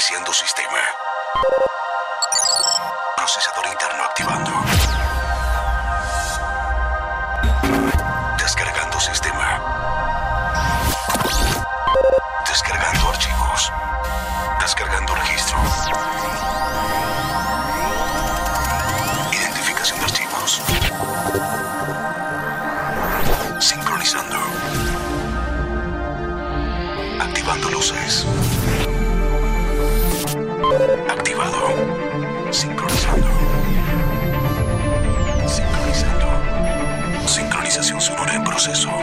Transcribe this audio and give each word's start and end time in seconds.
Reiniciando 0.00 0.32
sistema. 0.32 0.78
Procesador 3.16 3.66
interno 3.66 4.02
activando. 4.02 4.50
Descargando 8.38 8.98
sistema. 8.98 9.60
Descargando 12.46 13.08
archivos. 13.10 13.72
Descargando 14.58 15.14
registro. 15.16 15.58
proceso. 38.60 38.99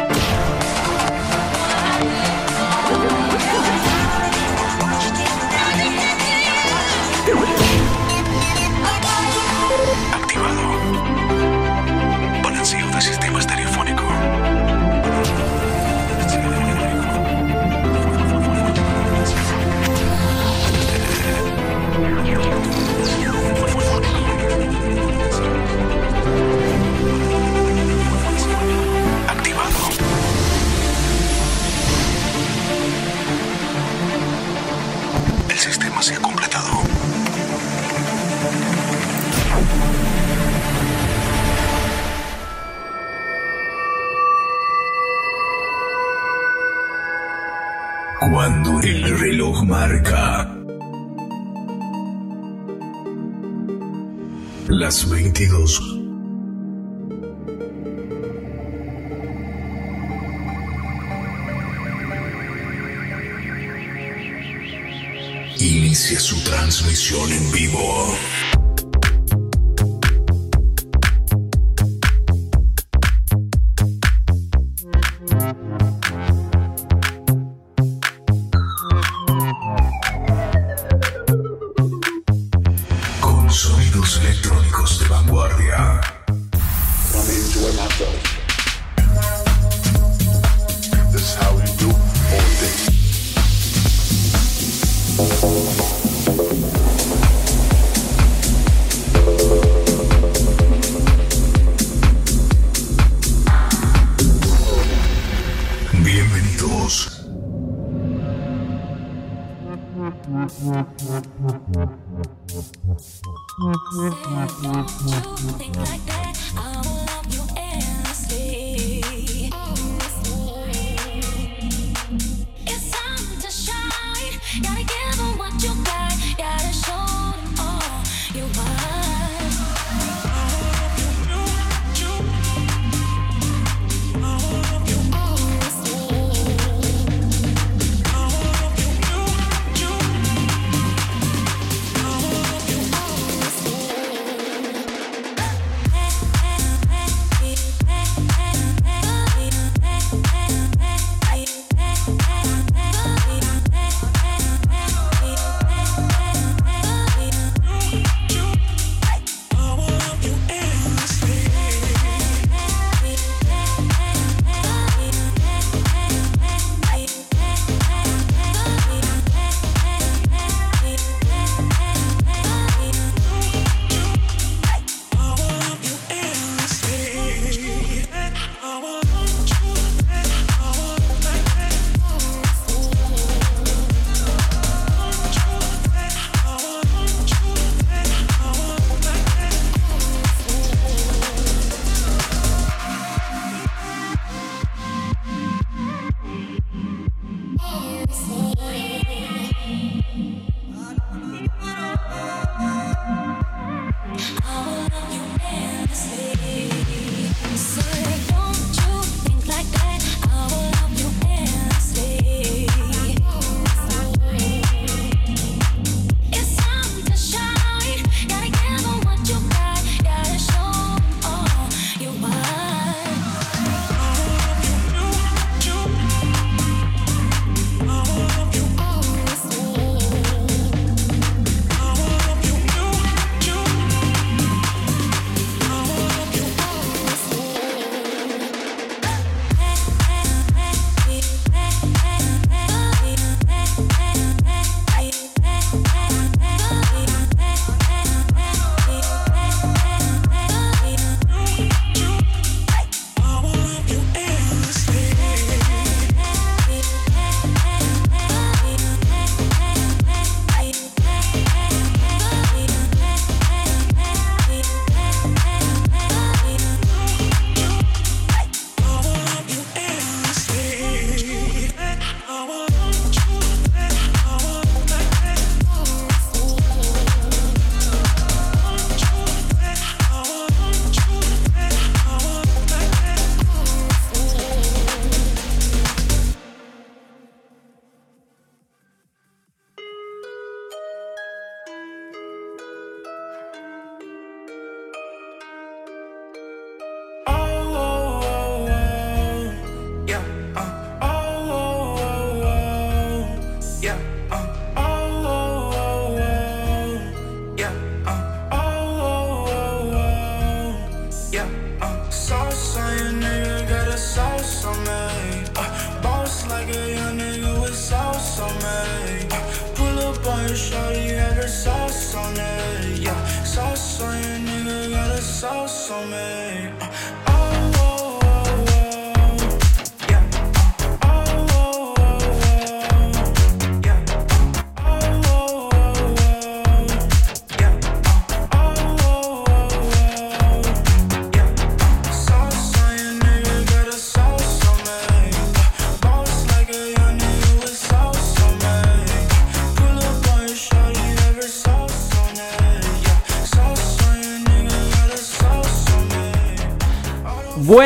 inicia 65.60 66.20
su 66.20 66.40
transmisión 66.42 67.32
en 67.32 67.52
vivo. 67.52 68.18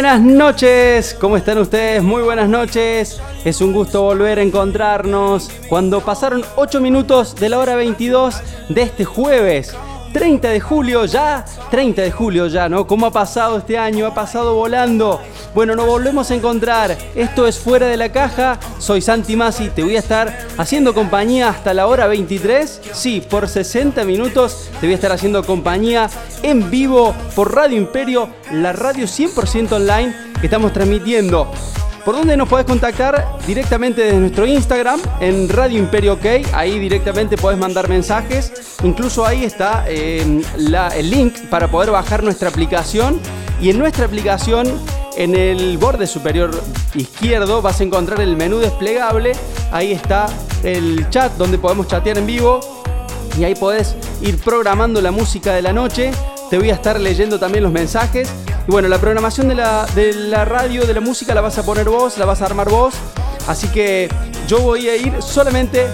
Buenas 0.02 0.22
noches, 0.22 1.16
¿cómo 1.22 1.38
están 1.38 1.60
ustedes? 1.60 2.02
Muy 2.02 2.24
buenas 2.24 2.50
noches. 2.50 3.22
Es 3.46 3.62
un 3.62 3.72
gusto 3.72 4.02
volver 4.02 4.40
a 4.40 4.42
encontrarnos 4.42 5.52
cuando 5.70 6.02
pasaron 6.02 6.44
8 6.56 6.82
minutos 6.82 7.36
de 7.36 7.50
la 7.50 7.60
hora 7.60 7.76
22 7.76 8.42
de 8.70 8.82
este 8.82 9.06
jueves. 9.06 9.76
30 10.12 10.50
de 10.50 10.60
julio 10.60 11.06
ya, 11.06 11.46
30 11.70 12.02
de 12.02 12.12
julio 12.12 12.48
ya, 12.48 12.68
¿no? 12.68 12.88
¿Cómo 12.88 13.06
ha 13.06 13.12
pasado 13.12 13.60
este 13.60 13.78
año? 13.78 14.08
Ha 14.08 14.14
pasado 14.16 14.56
volando. 14.56 15.22
Bueno, 15.54 15.76
nos 15.76 15.86
volvemos 15.86 16.32
a 16.32 16.36
encontrar. 16.36 16.98
Esto 17.16 17.46
es 17.46 17.60
Fuera 17.60 17.88
de 17.88 17.98
la 17.98 18.12
Caja. 18.12 18.60
Soy 18.80 19.02
Santi 19.02 19.36
Masi. 19.36 19.70
Te 19.70 19.84
voy 19.84 19.96
a 19.96 20.00
estar 20.00 20.48
haciendo 20.58 20.94
compañía 20.94 21.50
hasta 21.50 21.74
la 21.74 21.88
hora 21.88 22.08
23. 22.08 22.82
Sí, 22.94 23.22
por 23.30 23.50
60 23.50 24.04
minutos 24.06 24.70
te 24.80 24.88
voy 24.88 24.94
a 24.94 24.96
estar 24.96 25.12
haciendo 25.12 25.44
compañía 25.44 26.10
en 26.44 26.72
vivo 26.72 27.14
por 27.36 27.54
Radio 27.54 27.78
Imperio, 27.78 28.30
la 28.52 28.74
radio 28.74 29.06
100% 29.06 29.74
online 29.74 30.16
que 30.40 30.48
estamos 30.48 30.74
transmitiendo 30.74 31.52
¿Por 32.06 32.16
dónde 32.16 32.36
nos 32.36 32.50
podés 32.50 32.66
contactar? 32.66 33.38
Directamente 33.46 34.02
desde 34.02 34.18
nuestro 34.18 34.48
Instagram, 34.48 35.00
en 35.20 35.48
Radio 35.50 35.78
Imperio 35.78 36.14
OK. 36.14 36.26
Ahí 36.54 36.80
directamente 36.80 37.38
podés 37.38 37.60
mandar 37.60 37.90
mensajes. 37.90 38.52
Incluso 38.84 39.24
ahí 39.24 39.46
está 39.46 39.86
eh, 39.88 40.42
el 40.96 41.10
link 41.12 41.38
para 41.50 41.70
poder 41.70 41.92
bajar 41.92 42.24
nuestra 42.24 42.50
aplicación. 42.50 43.20
Y 43.62 43.70
en 43.70 43.78
nuestra 43.78 44.06
aplicación, 44.06 44.68
en 45.18 45.36
el 45.36 45.78
borde 45.78 46.08
superior 46.08 46.52
izquierdo, 46.96 47.62
vas 47.62 47.80
a 47.80 47.84
encontrar 47.84 48.22
el 48.22 48.36
menú 48.38 48.60
desplegable. 48.60 49.34
Ahí 49.72 49.92
está 49.92 50.28
el 50.64 51.10
chat 51.10 51.34
donde 51.38 51.58
podemos 51.58 51.88
chatear 51.88 52.18
en 52.18 52.26
vivo. 52.26 52.60
Y 53.38 53.44
ahí 53.44 53.56
podés 53.56 53.96
ir 54.22 54.40
programando 54.40 55.02
la 55.02 55.12
música 55.12 55.54
de 55.54 55.62
la 55.62 55.74
noche. 55.74 56.12
Te 56.50 56.58
voy 56.58 56.70
a 56.70 56.74
estar 56.74 57.00
leyendo 57.00 57.40
también 57.40 57.64
los 57.64 57.72
mensajes. 57.72 58.30
Y 58.68 58.72
bueno, 58.72 58.88
la 58.88 59.00
programación 59.00 59.48
de 59.48 59.56
la, 59.56 59.86
de 59.96 60.14
la 60.14 60.46
radio, 60.46 60.86
de 60.86 60.94
la 60.94 61.02
música, 61.02 61.34
la 61.34 61.42
vas 61.42 61.58
a 61.58 61.64
poner 61.64 61.90
vos, 61.90 62.18
la 62.18 62.26
vas 62.26 62.42
a 62.42 62.46
armar 62.46 62.70
vos. 62.70 62.94
Así 63.48 63.68
que 63.70 64.10
yo 64.48 64.60
voy 64.60 64.90
a 64.90 64.96
ir 64.96 65.22
solamente 65.22 65.88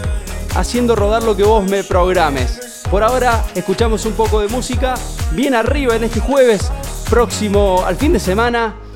haciendo 0.56 0.96
rodar 0.96 1.24
lo 1.24 1.36
que 1.36 1.44
vos 1.44 1.64
me 1.70 1.84
programes. 1.84 2.82
Por 2.90 3.04
ahora 3.04 3.44
escuchamos 3.54 4.06
un 4.06 4.14
poco 4.14 4.40
de 4.40 4.48
música 4.48 4.96
bien 5.32 5.54
arriba 5.54 5.96
en 5.96 6.06
este 6.06 6.20
jueves 6.20 6.72
próximo 7.10 7.84
al 7.86 7.96
fin 7.96 8.14
de 8.14 8.20
semana. 8.20 8.87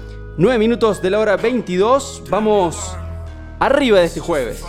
9 0.41 0.57
minutos 0.57 1.03
de 1.03 1.11
la 1.11 1.19
hora 1.19 1.37
22. 1.37 2.23
Vamos 2.27 2.97
arriba 3.59 3.99
de 3.99 4.05
este 4.05 4.19
jueves. 4.19 4.65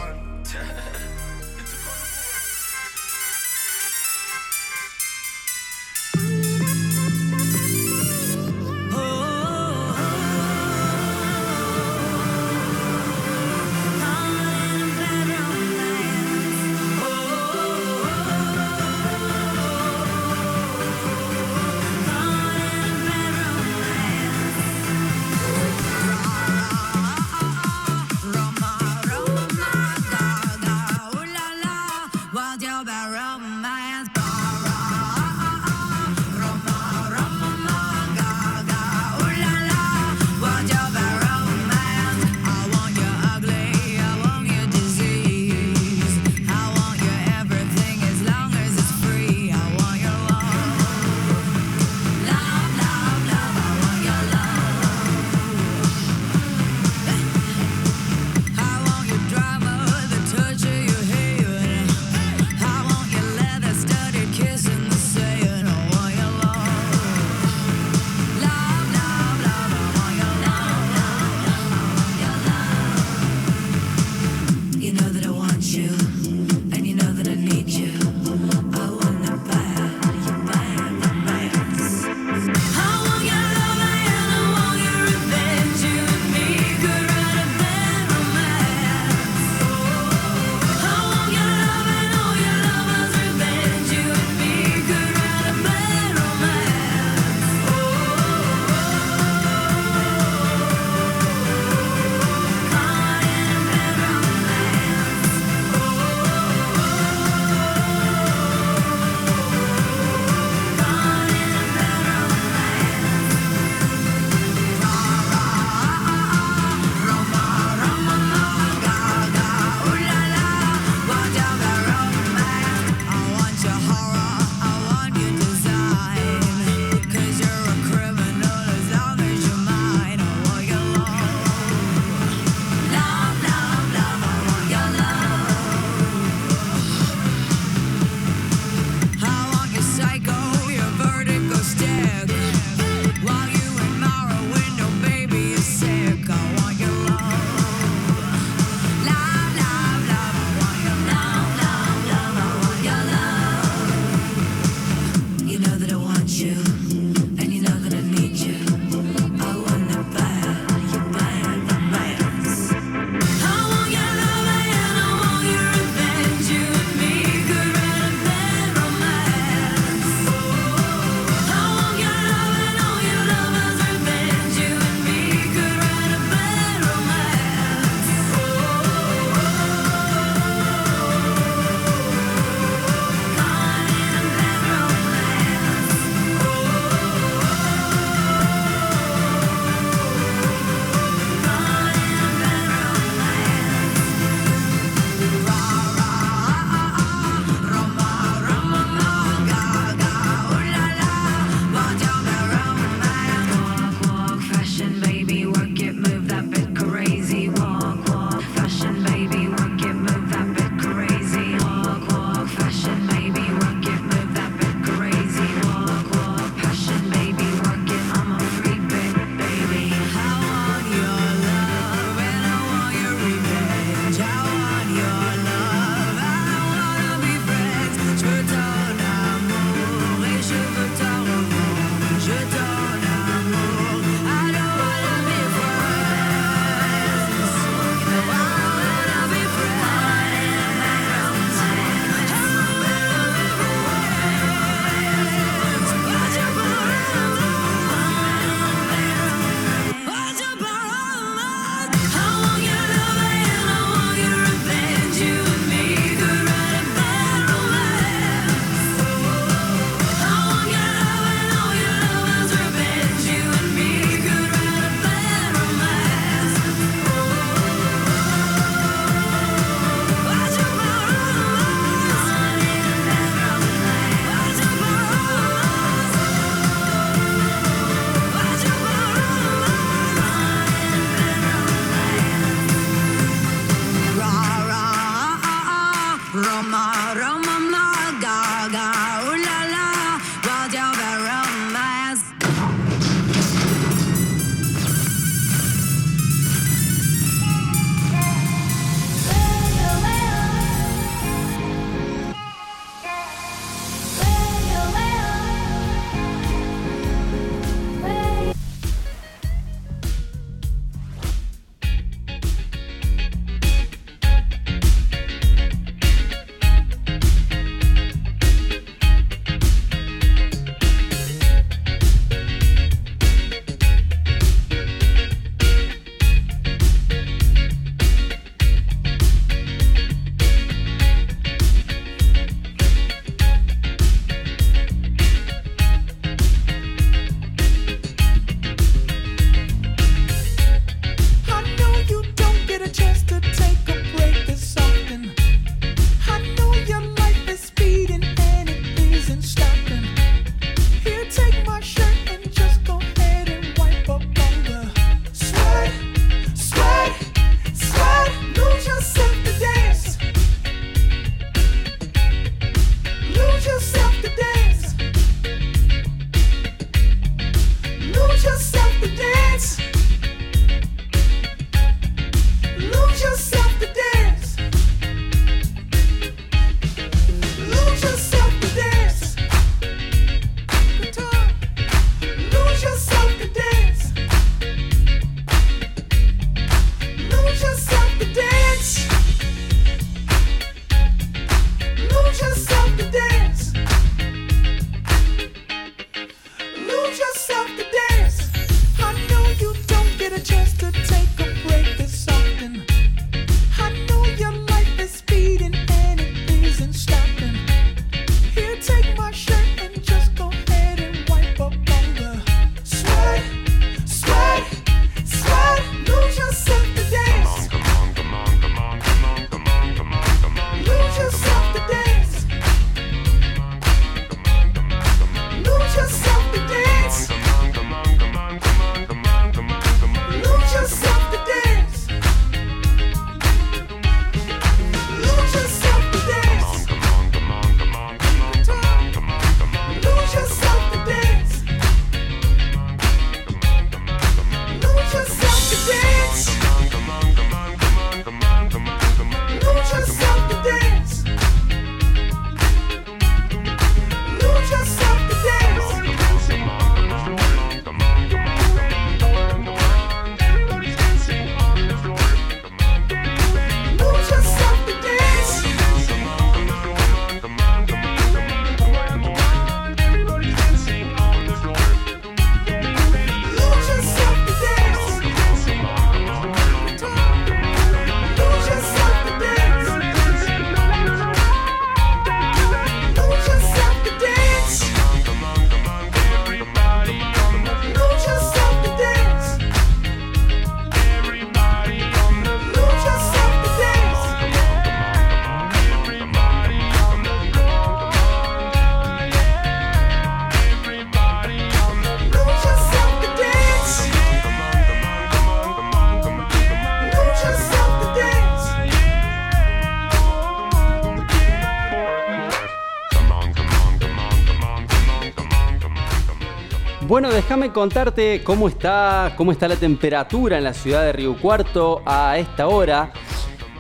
Contarte 517.72 518.42
cómo 518.44 518.68
está, 518.68 519.34
cómo 519.36 519.52
está 519.52 519.68
la 519.68 519.76
temperatura 519.76 520.58
en 520.58 520.64
la 520.64 520.74
ciudad 520.74 521.02
de 521.02 521.12
Río 521.12 521.36
Cuarto 521.36 522.02
a 522.04 522.38
esta 522.38 522.68
hora. 522.68 523.12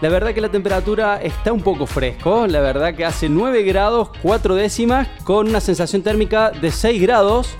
La 0.00 0.08
verdad 0.08 0.34
que 0.34 0.40
la 0.40 0.50
temperatura 0.50 1.20
está 1.22 1.52
un 1.52 1.62
poco 1.62 1.86
fresco, 1.86 2.46
la 2.46 2.60
verdad 2.60 2.94
que 2.94 3.04
hace 3.04 3.28
9 3.28 3.62
grados 3.62 4.10
4 4.22 4.54
décimas 4.56 5.08
con 5.24 5.48
una 5.48 5.60
sensación 5.60 6.02
térmica 6.02 6.50
de 6.50 6.70
6 6.72 7.00
grados, 7.00 7.50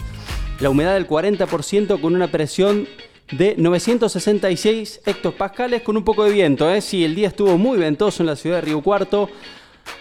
la 0.59 0.71
humedad 0.71 0.95
del 0.95 1.07
40% 1.07 2.01
con 2.01 2.14
una 2.14 2.29
presión 2.29 2.88
de 3.31 3.55
966 3.57 5.03
hectopascales 5.07 5.83
con 5.83 5.97
un 5.97 6.05
poco 6.05 6.25
de 6.25 6.33
viento. 6.33 6.71
¿eh? 6.71 6.81
Sí, 6.81 7.05
el 7.05 7.14
día 7.14 7.29
estuvo 7.29 7.57
muy 7.59 7.79
ventoso 7.79 8.23
en 8.23 8.27
la 8.27 8.37
ciudad 8.37 8.57
de 8.57 8.62
Río 8.62 8.83
Cuarto. 8.83 9.29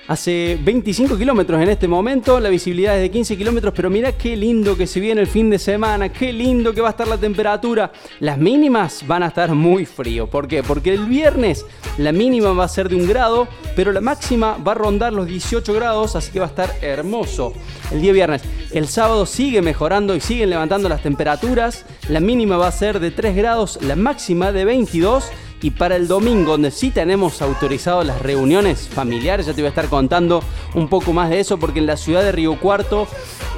Hace 0.08 0.60
25 0.62 1.18
kilómetros 1.18 1.62
en 1.62 1.70
este 1.70 1.88
momento, 1.88 2.40
la 2.40 2.50
visibilidad 2.50 2.96
es 2.98 3.02
de 3.02 3.12
15 3.12 3.38
kilómetros, 3.38 3.74
pero 3.74 3.90
mira 3.90 4.12
qué 4.12 4.36
lindo 4.36 4.76
que 4.76 4.86
se 4.86 5.00
viene 5.00 5.22
el 5.22 5.28
fin 5.28 5.50
de 5.50 5.58
semana, 5.58 6.10
qué 6.10 6.34
lindo 6.34 6.74
que 6.74 6.82
va 6.82 6.90
a 6.90 6.92
estar 6.92 7.08
la 7.08 7.18
temperatura. 7.18 7.94
Las 8.20 8.38
mínimas 8.38 9.08
van 9.08 9.24
a 9.24 9.28
estar 9.28 9.54
muy 9.54 9.86
frío. 9.86 10.28
¿Por 10.28 10.48
qué? 10.48 10.64
Porque 10.64 10.94
el 10.94 11.06
viernes 11.06 11.66
la 11.98 12.12
mínima 12.12 12.52
va 12.52 12.66
a 12.66 12.68
ser 12.68 12.90
de 12.90 12.96
un 12.96 13.08
grado, 13.08 13.48
pero 13.76 13.92
la 13.92 14.02
máxima 14.02 14.58
va 14.58 14.74
a 14.74 14.76
rondar 14.76 15.14
los 15.14 15.28
18 15.28 15.74
grados, 15.74 16.16
así 16.16 16.32
que 16.32 16.40
va 16.40 16.48
a 16.48 16.50
estar 16.50 16.74
hermoso 16.82 17.54
el 17.92 18.02
día 18.02 18.12
viernes. 18.12 18.42
El 18.72 18.88
sábado 18.88 19.26
sigue 19.26 19.62
mejorando 19.62 20.16
y 20.16 20.20
siguen 20.20 20.50
levantando 20.50 20.90
las 20.90 21.04
temperaturas. 21.04 21.86
La 22.10 22.20
mínima 22.20 22.58
va 22.58 22.68
a 22.68 22.72
ser 22.72 23.00
de 23.00 23.12
3 23.12 23.36
grados, 23.36 23.80
la 23.82 23.96
máxima 23.96 24.52
de 24.52 24.66
22 24.66 25.32
y 25.62 25.72
para 25.72 25.96
el 25.96 26.08
domingo, 26.08 26.52
donde 26.54 26.72
sí 26.72 26.90
tenemos 26.90 27.42
autorizado 27.42 28.04
las 28.04 28.22
reuniones 28.22 28.90
familiares, 28.90 29.46
ya 29.46 29.54
te 29.54 29.62
voy 29.62 29.68
a 29.68 29.70
estar 29.70 29.88
contando 29.88 30.44
un 30.74 30.88
poco 30.88 31.14
más 31.14 31.30
de 31.30 31.40
eso, 31.40 31.58
porque 31.58 31.80
en 31.80 31.86
la 31.86 31.98
ciudad 31.98 32.24
de 32.24 32.32
Río 32.32 32.60
Cuarto 32.60 33.08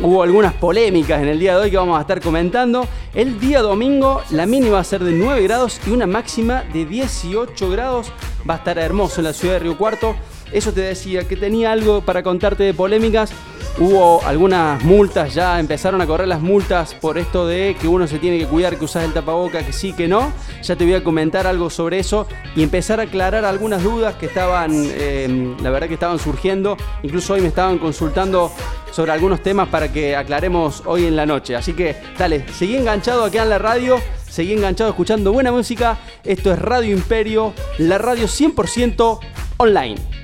hubo 0.02 0.22
algunas 0.22 0.54
polémicas 0.54 1.22
en 1.22 1.30
el 1.30 1.40
día 1.40 1.56
de 1.56 1.64
hoy 1.64 1.72
que 1.72 1.78
vamos 1.78 1.98
a 1.98 2.02
estar 2.02 2.20
comentando. 2.22 2.88
El 3.14 3.40
día 3.40 3.62
domingo 3.62 4.22
la 4.32 4.46
mínima 4.46 4.74
va 4.74 4.80
a 4.80 4.84
ser 4.84 5.04
de 5.04 5.14
9 5.14 5.42
grados 5.44 5.80
y 5.88 5.92
una 5.92 6.08
máxima 6.08 6.64
de 6.74 6.86
18 6.86 7.70
grados. 7.70 8.12
Va 8.50 8.56
a 8.56 8.58
estar 8.58 8.78
hermoso 8.78 9.22
en 9.22 9.26
la 9.26 9.34
ciudad 9.34 9.54
de 9.54 9.60
Río 9.60 9.78
Cuarto. 9.78 10.16
Eso 10.52 10.74
te 10.74 10.82
decía 10.82 11.28
que 11.28 11.38
tenía 11.38 11.72
algo 11.72 12.02
para 12.02 12.22
contarte 12.22 12.64
de 12.64 12.74
polémicas. 12.74 13.32
Hubo 13.80 14.24
algunas 14.24 14.84
multas, 14.84 15.34
ya 15.34 15.60
empezaron 15.60 16.00
a 16.00 16.06
correr 16.06 16.28
las 16.28 16.42
multas 16.42 16.94
por 16.94 17.18
esto 17.18 17.48
de 17.48 17.76
que 17.82 17.88
uno 17.88 18.08
se 18.08 18.20
tiene 18.20 18.38
que 18.38 18.46
cuidar, 18.46 18.78
que 18.78 18.86
usas 18.86 19.04
el 19.04 19.14
tapaboca, 19.14 19.66
que 19.66 19.74
sí, 19.74 19.94
que 19.94 20.08
no. 20.08 20.32
Ya 20.62 20.76
te 20.76 20.86
voy 20.86 20.94
a 20.94 21.04
comentar 21.04 21.48
algo 21.48 21.72
sobre 21.72 21.98
eso 21.98 22.28
y 22.56 22.62
empezar 22.62 23.00
a 23.00 23.04
aclarar 23.04 23.46
algunas 23.46 23.82
dudas 23.82 24.14
que 24.16 24.28
estaban, 24.28 24.72
eh, 24.76 25.56
la 25.60 25.72
verdad 25.72 25.88
que 25.88 25.96
estaban 25.96 26.20
surgiendo. 26.20 26.78
Incluso 27.02 27.34
hoy 27.34 27.42
me 27.42 27.48
estaban 27.48 27.80
consultando 27.80 28.52
sobre 28.92 29.12
algunos 29.12 29.42
temas 29.42 29.68
para 29.70 29.92
que 29.92 30.16
aclaremos 30.16 30.84
hoy 30.86 31.08
en 31.08 31.16
la 31.16 31.26
noche. 31.26 31.56
Así 31.56 31.74
que 31.74 31.96
dale, 32.16 32.46
seguí 32.54 32.76
enganchado 32.76 33.24
aquí 33.24 33.40
en 33.40 33.50
la 33.50 33.58
radio, 33.58 33.98
seguí 34.30 34.54
enganchado 34.54 34.92
escuchando 34.92 35.34
buena 35.34 35.52
música. 35.52 35.98
Esto 36.24 36.54
es 36.54 36.60
Radio 36.60 36.96
Imperio, 36.96 37.54
la 37.80 37.98
radio 37.98 38.28
100% 38.28 39.20
online. 39.58 40.23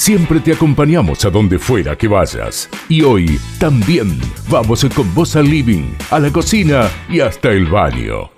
Siempre 0.00 0.40
te 0.40 0.54
acompañamos 0.54 1.26
a 1.26 1.30
donde 1.30 1.58
fuera 1.58 1.94
que 1.94 2.08
vayas. 2.08 2.70
Y 2.88 3.02
hoy 3.02 3.38
también 3.58 4.18
vamos 4.48 4.82
con 4.96 5.14
vos 5.14 5.36
al 5.36 5.44
living, 5.44 5.92
a 6.10 6.18
la 6.18 6.32
cocina 6.32 6.88
y 7.10 7.20
hasta 7.20 7.50
el 7.50 7.66
baño. 7.66 8.30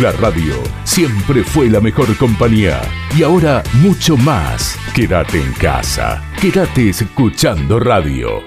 La 0.00 0.10
radio 0.10 0.56
siempre 0.82 1.44
fue 1.44 1.70
la 1.70 1.80
mejor 1.80 2.16
compañía 2.16 2.80
y 3.16 3.22
ahora 3.22 3.62
mucho 3.74 4.16
más. 4.16 4.76
Quédate 4.92 5.40
en 5.40 5.52
casa, 5.52 6.20
quédate 6.40 6.88
escuchando 6.88 7.78
radio. 7.78 8.42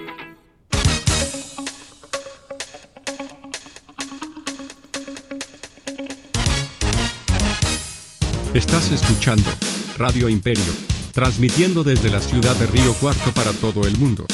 Estás 8.53 8.91
escuchando 8.91 9.49
Radio 9.97 10.27
Imperio, 10.27 10.73
transmitiendo 11.15 11.85
desde 11.85 12.09
la 12.09 12.19
ciudad 12.19 12.57
de 12.57 12.67
Río 12.67 12.93
Cuarto 12.95 13.31
para 13.31 13.53
todo 13.53 13.87
el 13.87 13.97
mundo. 13.97 14.25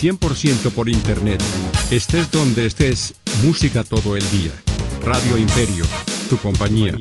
100% 0.00 0.70
por 0.70 0.88
internet. 0.88 1.42
Estés 1.90 2.30
donde 2.30 2.64
estés, 2.64 3.14
música 3.42 3.82
todo 3.82 4.16
el 4.16 4.22
día. 4.30 4.52
Radio 5.02 5.36
Imperio, 5.36 5.84
tu 6.30 6.36
compañía. 6.38 6.96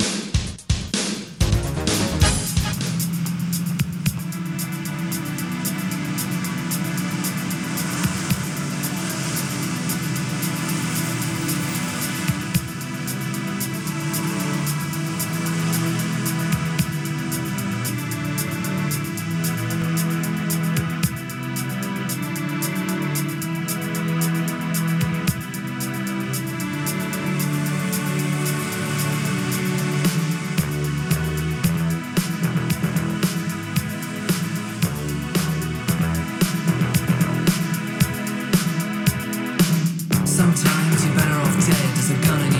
You're 41.07 41.15
better 41.15 41.39
off 41.39 41.65
dead. 41.65 41.95
There's 41.95 42.11
a 42.11 42.27
gun 42.27 42.41
in 42.41 42.51
your 42.51 42.56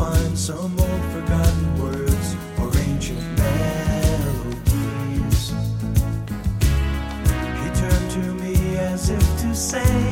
find 0.00 0.38
some 0.38 0.80
old 0.80 1.04
forgotten 1.12 1.82
words 1.82 2.34
or 2.58 2.68
ancient 2.88 3.20
melodies. 3.36 4.62
He 7.60 7.68
turned 7.80 8.10
to 8.16 8.24
me 8.42 8.54
as 8.78 9.10
if 9.10 9.26
to 9.42 9.54
say, 9.54 10.09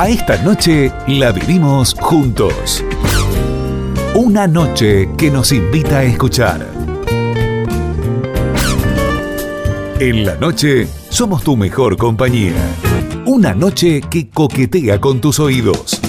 A 0.00 0.08
esta 0.08 0.42
noche 0.42 0.90
la 1.08 1.30
vivimos 1.30 1.94
juntos. 2.00 2.82
Una 4.14 4.46
noche 4.46 5.10
que 5.18 5.30
nos 5.30 5.52
invita 5.52 5.98
a 5.98 6.04
escuchar. 6.04 6.66
En 9.98 10.24
la 10.24 10.36
noche 10.36 10.88
somos 11.10 11.44
tu 11.44 11.54
mejor 11.54 11.98
compañía. 11.98 12.54
Una 13.26 13.52
noche 13.52 14.00
que 14.00 14.30
coquetea 14.30 14.98
con 14.98 15.20
tus 15.20 15.38
oídos. 15.38 16.00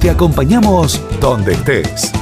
Te 0.00 0.10
acompañamos 0.10 1.00
donde 1.18 1.54
estés. 1.54 2.12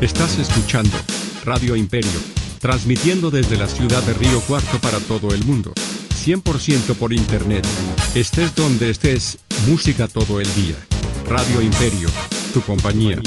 Estás 0.00 0.38
escuchando 0.38 0.96
Radio 1.46 1.76
Imperio, 1.76 2.10
transmitiendo 2.58 3.30
desde 3.30 3.56
la 3.56 3.68
ciudad 3.68 4.02
de 4.02 4.14
Río 4.14 4.40
Cuarto 4.48 4.80
para 4.80 4.98
todo 4.98 5.32
el 5.32 5.44
mundo. 5.44 5.72
100% 5.76 6.96
por 6.96 7.12
internet. 7.12 7.64
Estés 8.16 8.52
donde 8.56 8.90
estés, 8.90 9.38
música 9.68 10.08
todo 10.08 10.40
el 10.40 10.54
día. 10.56 10.74
Radio 11.28 11.62
Imperio, 11.62 12.08
tu 12.52 12.62
compañía. 12.62 13.20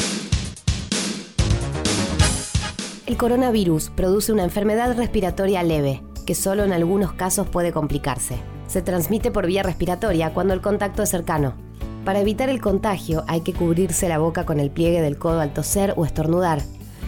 El 3.06 3.16
coronavirus 3.16 3.90
produce 3.92 4.34
una 4.34 4.44
enfermedad 4.44 4.98
respiratoria 4.98 5.64
leve, 5.64 6.04
que 6.26 6.36
solo 6.36 6.66
en 6.66 6.74
algunos 6.74 7.14
casos 7.14 7.48
puede 7.48 7.72
complicarse. 7.72 8.36
Se 8.68 8.82
transmite 8.82 9.32
por 9.32 9.48
vía 9.48 9.64
respiratoria 9.64 10.34
cuando 10.34 10.54
el 10.54 10.60
contacto 10.60 11.04
es 11.04 11.10
cercano. 11.10 11.54
Para 12.04 12.20
evitar 12.20 12.50
el 12.50 12.60
contagio 12.60 13.24
hay 13.30 13.42
que 13.42 13.54
cubrirse 13.54 14.10
la 14.10 14.18
boca 14.18 14.46
con 14.46 14.60
el 14.60 14.72
pliegue 14.72 15.00
del 15.00 15.18
codo 15.18 15.40
al 15.40 15.54
toser 15.54 15.94
o 15.96 16.06
estornudar, 16.06 16.64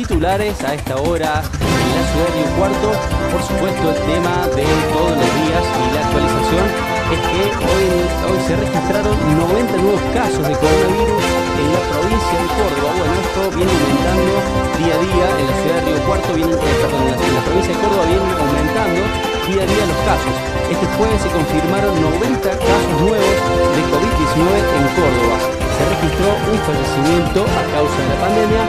Titulares 0.00 0.56
a 0.64 0.72
esta 0.72 0.96
hora 0.96 1.44
en 1.44 1.90
la 1.92 2.04
ciudad 2.08 2.24
de 2.24 2.40
Río 2.40 2.50
Cuarto. 2.56 2.88
Por 3.36 3.42
supuesto, 3.44 3.84
el 3.92 4.00
tema 4.08 4.48
de 4.56 4.64
todos 4.96 5.12
los 5.12 5.30
días 5.44 5.60
y 5.60 5.84
la 5.92 6.00
actualización 6.08 6.66
es 7.12 7.20
que 7.20 7.42
hoy, 7.68 7.84
hoy 8.32 8.38
se 8.48 8.54
registraron 8.56 9.12
90 9.12 9.76
nuevos 9.76 10.00
casos 10.16 10.40
de 10.40 10.56
coronavirus 10.56 11.24
en 11.60 11.66
la 11.76 11.82
provincia 11.92 12.36
de 12.40 12.48
Córdoba. 12.48 12.90
Bueno, 12.96 13.12
esto 13.20 13.40
viene 13.60 13.72
aumentando 13.76 14.32
día 14.80 14.94
a 14.96 15.00
día 15.04 15.26
en 15.36 15.46
la 15.52 15.56
ciudad 15.60 15.76
de 15.76 15.84
Río 15.84 16.00
Cuarto, 16.08 16.28
viene, 16.32 16.54
eh, 16.56 16.96
en 16.96 17.04
la, 17.04 17.14
en 17.20 17.34
la 17.36 17.42
provincia 17.44 17.72
de 17.76 17.80
Córdoba 17.84 18.04
viene 18.08 18.24
aumentando 18.40 19.00
día 19.52 19.62
a 19.64 19.68
día 19.68 19.84
los 19.84 20.00
casos. 20.08 20.34
Este 20.72 20.86
jueves 20.96 21.20
se 21.20 21.28
confirmaron 21.28 21.92
90 21.92 22.40
casos 22.40 22.94
nuevos 23.04 23.36
de 23.76 23.82
COVID-19 23.84 24.48
en 24.48 24.84
Córdoba. 24.96 25.36
Se 25.76 25.82
registró 25.92 26.28
un 26.46 26.58
fallecimiento 26.62 27.40
a 27.44 27.62
causa 27.74 27.98
de 28.00 28.08
la 28.08 28.18
pandemia. 28.22 28.62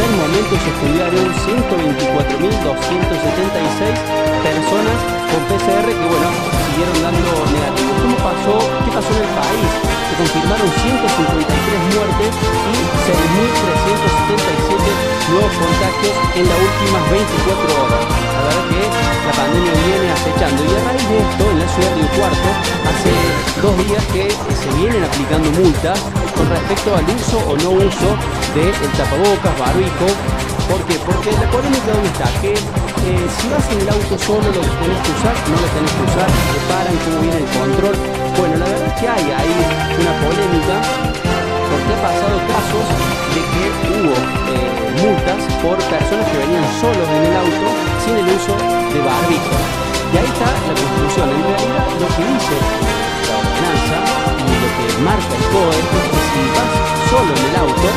Hasta 0.00 0.12
el 0.12 0.16
momento 0.16 0.56
se 0.56 0.72
estudiaron 0.72 1.28
124.276 1.28 4.00
personas 4.40 4.96
con 5.28 5.44
PCR 5.44 5.92
que, 5.92 6.06
bueno, 6.08 6.32
siguieron 6.72 7.04
dando 7.04 7.44
negativos. 7.52 8.00
¿Cómo 8.00 8.16
pasó? 8.24 8.56
¿Qué 8.80 8.96
pasó 8.96 9.12
en 9.12 9.20
el 9.20 9.28
país? 9.36 9.68
Se 10.08 10.16
confirmaron 10.16 10.72
153 10.72 11.92
muertes 11.92 12.32
y 12.32 12.72
6.377 13.12 13.36
nuevos 13.36 13.60
contagios 15.56 16.14
en 16.36 16.44
las 16.48 16.58
últimas 16.58 17.02
24 17.10 17.82
horas. 17.82 18.02
La 18.06 18.40
verdad 18.46 18.66
que 18.70 18.82
la 19.26 19.32
pandemia 19.34 19.74
viene 19.86 20.06
acechando. 20.12 20.60
Y 20.64 20.72
a 20.74 20.80
raíz 20.86 21.06
de 21.10 21.18
esto, 21.22 21.42
en 21.50 21.58
la 21.58 21.68
ciudad 21.70 21.94
de 21.96 22.06
Cuarto, 22.14 22.50
hace 22.90 23.12
dos 23.62 23.74
días 23.86 24.04
que 24.14 24.24
se 24.30 24.68
vienen 24.78 25.02
aplicando 25.04 25.48
multas 25.60 25.98
con 26.36 26.46
respecto 26.48 26.88
al 26.96 27.06
uso 27.10 27.36
o 27.46 27.52
no 27.58 27.70
uso 27.82 28.10
del 28.54 28.74
tapabocas, 28.96 29.54
barbijo. 29.58 30.08
¿Por 30.70 30.80
qué? 30.86 30.94
Porque 31.02 31.32
la 31.34 31.46
polémica 31.50 31.90
donde 31.90 32.10
está, 32.14 32.30
que 32.40 32.54
eh, 32.54 33.26
si 33.26 33.44
vas 33.50 33.66
en 33.74 33.80
el 33.80 33.88
auto 33.90 34.14
solo 34.18 34.46
lo 34.46 34.62
que 34.62 34.74
tenés 34.78 35.00
que 35.02 35.12
usar, 35.18 35.34
no 35.50 35.56
lo 35.58 35.68
tenés 35.74 35.92
que 35.98 36.04
usar, 36.06 36.28
te 36.30 36.60
paran, 36.70 36.96
cómo 37.02 37.16
viene 37.26 37.38
el 37.42 37.50
control. 37.58 37.96
Bueno, 38.38 38.54
la 38.62 38.66
verdad 38.70 38.86
es 38.86 38.96
que 39.00 39.06
hay 39.08 39.26
ahí 39.34 39.56
una 39.98 40.14
polémica 40.22 41.29
pasado 42.00 42.40
casos 42.48 42.86
de 43.36 43.40
que 43.44 43.64
hubo 43.92 44.16
eh, 44.16 44.72
multas 45.04 45.40
por 45.60 45.76
personas 45.92 46.24
que 46.32 46.36
venían 46.40 46.64
solos 46.80 47.08
en 47.12 47.22
el 47.28 47.36
auto 47.36 47.66
sin 48.00 48.16
el 48.16 48.28
uso 48.32 48.56
de 48.56 48.98
barbijo. 49.04 49.56
Y 50.08 50.14
ahí 50.16 50.24
está 50.24 50.48
la 50.48 50.74
conclusión. 50.80 51.28
En 51.28 51.44
realidad 51.44 51.86
lo 52.00 52.08
que 52.08 52.24
dice 52.24 52.56
la 53.28 53.36
ordenanza 53.36 53.98
y 54.48 54.54
lo 54.64 54.68
que 54.76 54.86
marca 55.04 55.34
el 55.36 55.44
COE 55.52 55.76
es 55.76 55.88
que 55.92 56.20
si 56.24 56.42
vas 56.56 56.72
solo 57.12 57.30
en 57.36 57.44
el 57.52 57.56
auto, 57.68 57.88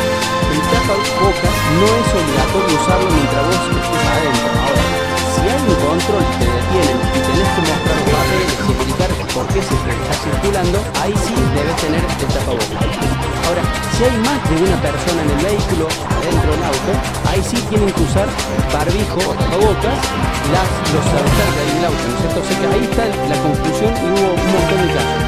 el 0.51 0.61
tapabocas 0.67 1.55
no 1.79 1.87
es 1.87 2.09
obligatorio 2.11 2.75
usarlo 2.75 3.07
mientras 3.07 3.43
vos 3.47 3.63
estés 3.71 4.03
adentro. 4.03 4.51
Ahora, 4.63 4.83
si 5.31 5.41
hay 5.47 5.61
un 5.63 5.77
control 5.79 6.25
te 6.43 6.47
detienen 6.51 6.97
y 7.07 7.19
tenés 7.23 7.49
que 7.55 7.61
mostrar 7.71 7.99
papeles 8.03 8.51
y 8.51 8.71
explicar 8.75 9.12
por 9.33 9.47
qué 9.49 9.61
se 9.65 9.73
te 9.73 9.89
está 9.89 10.13
circulando, 10.21 10.77
ahí 11.01 11.13
sí 11.17 11.33
debes 11.57 11.75
tener 11.81 12.01
el 12.05 12.27
tapabocas. 12.29 12.85
Ahora, 13.49 13.63
si 13.97 14.05
hay 14.05 14.17
más 14.21 14.39
de 14.45 14.55
una 14.61 14.77
persona 14.77 15.19
en 15.25 15.29
el 15.33 15.41
vehículo, 15.41 15.85
adentro 15.89 16.49
del 16.53 16.63
auto, 16.63 16.91
ahí 17.33 17.41
sí 17.41 17.57
tienen 17.69 17.89
que 17.89 18.03
usar 18.05 18.29
barbijo 18.69 19.19
o 19.25 19.33
tapabocas 19.33 19.97
las, 20.53 20.69
los 20.93 21.05
habitantes 21.17 21.65
del 21.65 21.85
auto, 21.89 22.03
¿no 22.05 22.13
es 22.13 22.21
cierto? 22.21 22.69
Ahí 22.77 22.85
está 22.85 23.03
la 23.09 23.37
conclusión 23.41 23.91
y 23.97 24.05
hubo 24.13 24.27
un 24.37 24.49
montón 24.53 24.79
de 24.85 24.89
casos. 24.93 25.21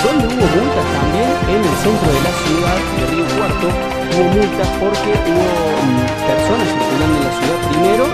Donde 0.00 0.24
hubo 0.30 0.46
multas 0.46 0.86
también 0.94 1.30
en 1.50 1.60
el 1.60 1.76
centro 1.82 2.08
de 2.08 2.20
la 2.22 2.32
ciudad 2.46 2.78
de 2.78 3.04
Río 3.10 3.26
Cuarto, 3.34 3.66
hubo 3.66 4.26
multas 4.30 4.68
porque 4.78 5.10
hubo 5.26 5.44
mm, 5.44 5.98
personas 6.22 6.66
circulando 6.70 7.16
en 7.18 7.24
la 7.26 7.34
ciudad 7.34 7.58
primero 7.66 8.04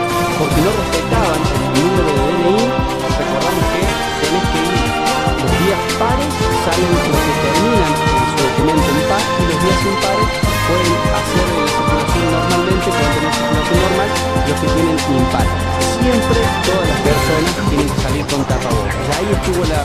porque 0.41 0.61
no 0.65 0.71
respetaban 0.81 1.41
el 1.45 1.65
número 1.77 2.09
de 2.09 2.25
DNI. 2.25 3.06
Pares, 5.99 6.33
salen 6.65 6.91
los 6.93 7.05
que 7.05 7.35
terminan 7.43 7.93
su 8.31 8.45
documento 8.45 8.89
en 8.93 9.09
par 9.09 9.25
y 9.41 9.45
los 9.49 9.59
días 9.63 9.81
impares 9.87 10.47
pueden 10.67 10.93
hacer 11.15 11.47
la 11.47 11.67
circulación 11.71 12.27
normalmente, 12.37 12.89
pueden 12.91 13.13
tener 13.17 13.33
circulación 13.33 13.79
normal, 13.87 14.11
los 14.47 14.59
que 14.61 14.69
tienen 14.77 14.99
impar. 15.17 15.47
Siempre 15.97 16.41
todas 16.67 16.87
las 16.87 17.01
personas 17.07 17.53
tienen 17.71 17.89
que 17.89 18.01
salir 18.03 18.25
con 18.27 18.41
tapabocas. 18.45 19.07
Ahí 19.17 19.29
estuvo 19.33 19.63
la, 19.67 19.81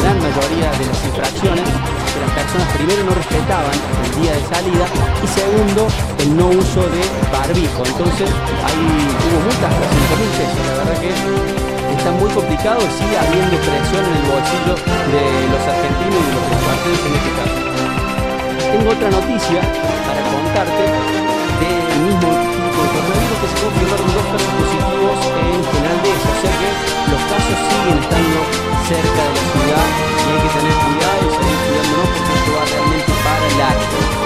gran 0.00 0.16
mayoría 0.22 0.68
de 0.78 0.84
las 0.86 1.00
infracciones, 1.04 1.66
que 1.66 2.20
las 2.24 2.32
personas 2.38 2.68
primero 2.78 3.00
no 3.04 3.12
respetaban 3.14 3.76
el 4.06 4.12
día 4.22 4.32
de 4.38 4.42
salida 4.48 4.86
y 5.22 5.26
segundo 5.28 5.82
el 6.22 6.30
no 6.36 6.46
uso 6.48 6.82
de 6.88 7.02
barbijo. 7.28 7.80
Entonces 7.84 8.28
ahí 8.66 8.86
hubo 9.26 9.38
multas 9.44 9.68
hasta 9.68 9.86
5 9.92 10.14
mil 10.20 10.30
pesos. 10.38 10.79
Complicado 12.34 12.78
y 12.78 12.90
sigue 12.94 13.16
habiendo 13.18 13.56
presión 13.58 14.04
en 14.06 14.14
el 14.14 14.26
bolsillo 14.30 14.74
de 14.74 15.24
los 15.50 15.62
argentinos 15.66 16.20
y 16.20 16.26
de 16.26 16.34
los 16.38 16.46
extranjeros 16.46 17.02
en 17.06 17.12
este 17.18 17.30
caso. 17.38 17.58
Tengo 18.70 18.88
otra 18.90 19.10
noticia 19.10 19.60
para 20.06 20.22
contarte 20.30 20.84
del 21.58 21.98
mismo 22.06 22.28
tipo 22.30 22.78
de 22.86 22.90
coronavirus 22.94 23.38
que 23.40 23.48
se 23.50 23.56
confirmaron 23.58 24.08
dos 24.14 24.26
casos 24.30 24.52
positivos 24.62 25.18
en 25.42 25.58
General 25.58 25.98
Dehesa, 26.06 26.30
o 26.30 26.38
sea 26.38 26.54
que 26.54 26.70
los 27.10 27.22
casos 27.26 27.56
siguen 27.66 27.98
estando 27.98 28.40
cerca 28.86 29.20
de 29.26 29.32
la 29.34 29.44
ciudad 29.50 29.88
y 29.90 30.28
hay 30.30 30.40
que 30.40 30.50
tener 30.54 30.76
cuidado 30.86 31.20
y 31.26 31.30
seguir 31.34 31.58
cuidándonos 31.66 32.08
porque 32.14 32.32
esto 32.38 32.50
va 32.54 32.62
realmente 32.70 33.12
para 33.26 33.46
largo. 33.58 34.19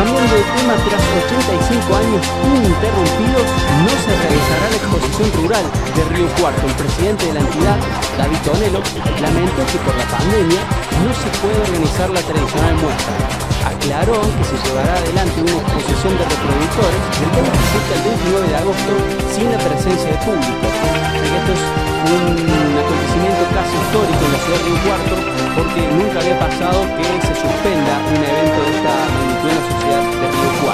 Cambiando 0.00 0.32
de 0.32 0.40
tema, 0.56 0.72
tras 0.88 1.04
85 1.28 1.92
años 1.92 2.24
ininterrumpidos, 2.40 3.44
no 3.84 3.92
se 4.00 4.12
realizará 4.16 4.64
la 4.72 4.78
exposición 4.80 5.28
rural 5.44 5.64
de 5.92 6.02
Río 6.16 6.28
Cuarto. 6.40 6.64
El 6.64 6.72
presidente 6.72 7.28
de 7.28 7.34
la 7.36 7.44
entidad, 7.44 7.76
David 8.16 8.40
Tonelo, 8.40 8.80
lamentó 9.20 9.60
que 9.68 9.76
por 9.84 9.92
la 10.00 10.08
pandemia 10.08 10.64
no 11.04 11.12
se 11.12 11.28
puede 11.44 11.60
organizar 11.68 12.08
la 12.16 12.24
tradicional 12.24 12.80
muestra. 12.80 13.12
Aclaró 13.60 14.24
que 14.24 14.44
se 14.48 14.56
llevará 14.64 14.88
adelante 15.04 15.36
una 15.36 15.60
exposición 15.68 16.12
de 16.16 16.24
reproductores 16.32 17.02
del 17.20 17.30
27 17.36 17.92
al 17.92 18.02
29 18.08 18.48
de 18.48 18.56
agosto 18.56 18.92
sin 19.36 19.46
la 19.52 19.60
presencia 19.60 20.08
de 20.08 20.18
público. 20.24 20.64
Esto 20.64 21.50
es 21.52 21.62
un 22.08 22.72
acontecimiento 22.72 23.42
casi 23.52 23.76
histórico 23.76 24.22
en 24.24 24.32
la 24.32 24.40
ciudad 24.48 24.56
de 24.56 24.64
Río 24.64 24.80
Cuarto 24.80 25.14
porque 25.60 25.80
nunca 25.92 26.16
había 26.24 26.40
pasado 26.40 26.88
que 26.96 27.04
se 27.20 27.34
suspenda 27.36 27.92
un 28.00 28.16
evento 28.16 28.58
de 28.64 28.70
esta 28.80 29.29
en 29.40 29.56
la 29.56 29.64
sociedad 29.64 30.04
de 30.04 30.26
Río. 30.36 30.72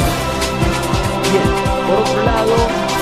Bien, 1.31 1.51
por 1.87 2.03
otro 2.03 2.19
lado, 2.27 2.55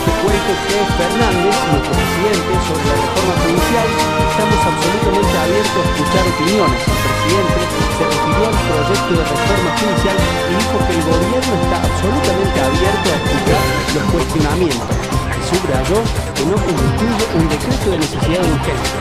te 0.05 0.13
cuento 0.21 0.53
que 0.69 0.77
Fernández, 0.93 1.57
nuestro 1.73 1.93
presidente, 1.97 2.53
sobre 2.69 2.85
la 2.85 2.97
reforma 3.01 3.35
judicial, 3.45 3.89
estamos 4.29 4.61
absolutamente 4.61 5.35
abiertos 5.41 5.81
a 5.81 5.89
escuchar 5.89 6.25
opiniones. 6.37 6.81
El 6.85 7.01
presidente 7.01 7.61
se 7.97 8.05
refirió 8.05 8.45
al 8.45 8.59
proyecto 8.61 9.13
de 9.15 9.25
reforma 9.25 9.71
judicial 9.81 10.17
y 10.21 10.53
dijo 10.53 10.77
que 10.85 10.93
el 10.95 11.05
gobierno 11.09 11.53
está 11.65 11.77
absolutamente 11.81 12.59
abierto 12.61 13.07
a 13.09 13.17
escuchar 13.25 13.65
los 13.95 14.05
cuestionamientos. 14.13 14.97
Y 15.33 15.43
subrayó 15.49 15.99
que 16.37 16.45
no 16.45 16.57
constituye 16.61 17.25
un 17.41 17.47
decreto 17.49 17.87
de 17.89 17.99
necesidad 18.05 18.43
de 18.45 18.53
urgencia. 18.53 19.01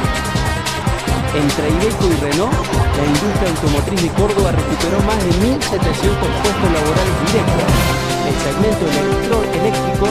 Entre 1.34 1.66
Ibeco 1.76 2.06
y 2.08 2.16
Renault, 2.24 2.56
la 2.98 3.04
industria 3.06 3.50
automotriz 3.50 4.02
de 4.02 4.10
Córdoba 4.14 4.52
recuperó 4.54 4.98
más 5.04 5.20
de 5.26 5.32
1.700 5.42 5.60
puestos 5.66 6.70
laborales 6.74 7.16
directos. 7.28 7.72
El 8.24 8.36
segmento 8.40 8.84
eléctrico 8.88 10.06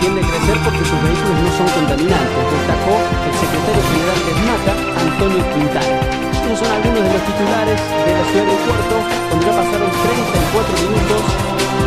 tiende 0.00 0.20
a 0.22 0.28
crecer 0.28 0.56
porque 0.64 0.84
sus 0.86 1.00
vehículos 1.02 1.36
no 1.42 1.50
son 1.58 1.68
contaminantes, 1.74 2.42
destacó 2.48 2.94
el 2.96 3.34
secretario 3.36 3.82
general 3.92 4.20
de 4.24 4.32
SMATA, 4.38 4.74
Antonio 5.02 5.42
Quintana. 5.52 5.96
Estos 6.32 6.58
son 6.64 6.70
algunos 6.72 7.02
de 7.04 7.10
los 7.12 7.24
titulares 7.28 7.78
de 7.78 8.10
la 8.14 8.24
ciudad 8.30 8.46
del 8.48 8.60
puerto, 8.64 8.94
donde 9.28 9.44
ya 9.44 9.54
pasaron 9.58 9.90
34 9.92 10.74
minutos 10.88 11.22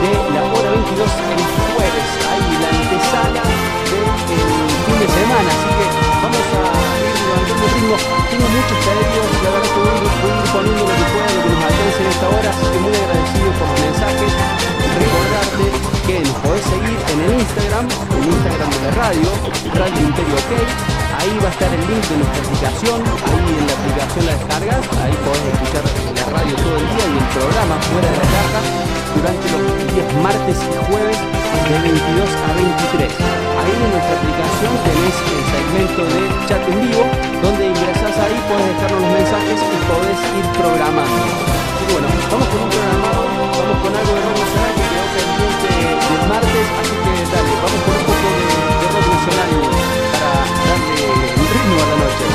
de 0.03 0.11
la 0.35 0.41
hora 0.51 0.69
22 0.69 1.01
el 1.01 1.43
jueves. 1.73 2.07
Ahí 2.29 2.49
la 2.61 2.69
antesala 2.75 3.43
del 3.89 4.07
fin 4.29 4.70
semana, 5.07 5.49
así 5.49 5.69
que 5.77 5.85
vamos 6.21 6.45
a 6.51 6.69
ir 7.01 7.15
levantando 7.21 7.63
el 7.65 7.71
ritmo. 7.73 7.95
Tengo 8.29 8.47
muchos 8.51 8.77
pedidos, 8.85 9.27
la 9.43 9.49
verdad 9.51 9.69
que 9.71 9.79
voy, 9.81 9.99
voy 10.21 10.31
a 10.31 10.39
ir 10.41 10.49
poniendo 10.51 10.81
lo 10.81 10.93
que 10.93 11.05
pueda, 11.11 11.29
lo 11.31 11.41
que 11.41 11.49
nos 11.49 11.63
alcance 11.63 11.99
en 12.01 12.09
esta 12.11 12.27
hora, 12.29 12.49
así 12.51 12.65
que 12.71 12.79
muy 12.79 12.95
agradecido 12.95 13.49
por 13.57 13.67
los 13.71 13.79
mensajes. 13.81 14.31
Recordarte 15.01 15.90
que 16.11 16.19
nos 16.27 16.37
podés 16.43 16.63
seguir 16.67 16.99
en 17.07 17.19
el 17.23 17.31
Instagram, 17.39 17.87
el 17.87 18.25
Instagram 18.35 18.69
de 18.75 18.79
la 18.83 18.91
radio, 18.99 19.29
Radio 19.79 19.99
Imperio 20.11 20.35
OK. 20.43 20.51
Ahí 21.23 21.31
va 21.39 21.47
a 21.47 21.53
estar 21.55 21.71
el 21.71 21.83
link 21.87 22.03
de 22.11 22.15
nuestra 22.19 22.41
aplicación, 22.43 22.99
ahí 22.99 23.47
en 23.47 23.63
la 23.63 23.75
aplicación 23.79 24.23
la 24.27 24.33
descargas, 24.35 24.83
ahí 24.99 25.15
podés 25.23 25.45
escuchar 25.55 25.83
la 25.87 26.25
radio 26.35 26.53
todo 26.59 26.75
el 26.83 26.87
día 26.91 27.05
y 27.07 27.15
el 27.15 27.27
programa 27.31 27.75
fuera 27.87 28.09
de 28.11 28.17
la 28.19 28.27
caja 28.27 28.59
durante 29.15 29.45
los 29.55 29.63
días 29.87 30.09
martes 30.19 30.57
y 30.59 30.75
jueves 30.91 31.19
de 31.71 31.77
22 31.79 32.27
a 32.27 32.51
23. 32.59 33.07
Ahí 33.07 33.71
en 33.71 33.89
nuestra 33.95 34.13
aplicación 34.19 34.71
tenés 34.83 35.15
el 35.15 35.43
segmento 35.47 36.01
de 36.11 36.21
chat 36.43 36.63
en 36.65 36.77
vivo, 36.91 37.03
donde 37.39 37.63
ingresás 37.71 38.15
ahí, 38.19 38.35
podés 38.51 38.67
dejarnos 38.67 38.99
los 38.99 39.11
mensajes 39.15 39.59
y 39.63 39.77
podés 39.87 40.19
ir 40.27 40.45
programando. 40.59 41.23
Y 41.79 41.83
bueno, 41.87 42.07
vamos 42.35 42.47
con 42.51 42.59
un 42.67 42.71
programado, 42.75 43.21
vamos 43.31 43.77
con 43.79 43.91
algo 43.95 44.11
de 44.11 44.23
rock 44.27 44.90
martes, 46.31 46.67
así 46.79 46.95
que 47.03 47.13
dale, 47.31 47.51
vamos 47.61 47.81
con 47.85 47.93
un 47.99 48.03
poco 48.07 48.27
de, 48.31 48.43
de 48.81 48.99
nacional 49.11 49.51
para 50.13 50.31
darle 50.67 51.03
un 51.41 51.47
ritmo 51.53 51.75
a 51.75 51.85
la 51.89 51.95
noche. 52.03 52.25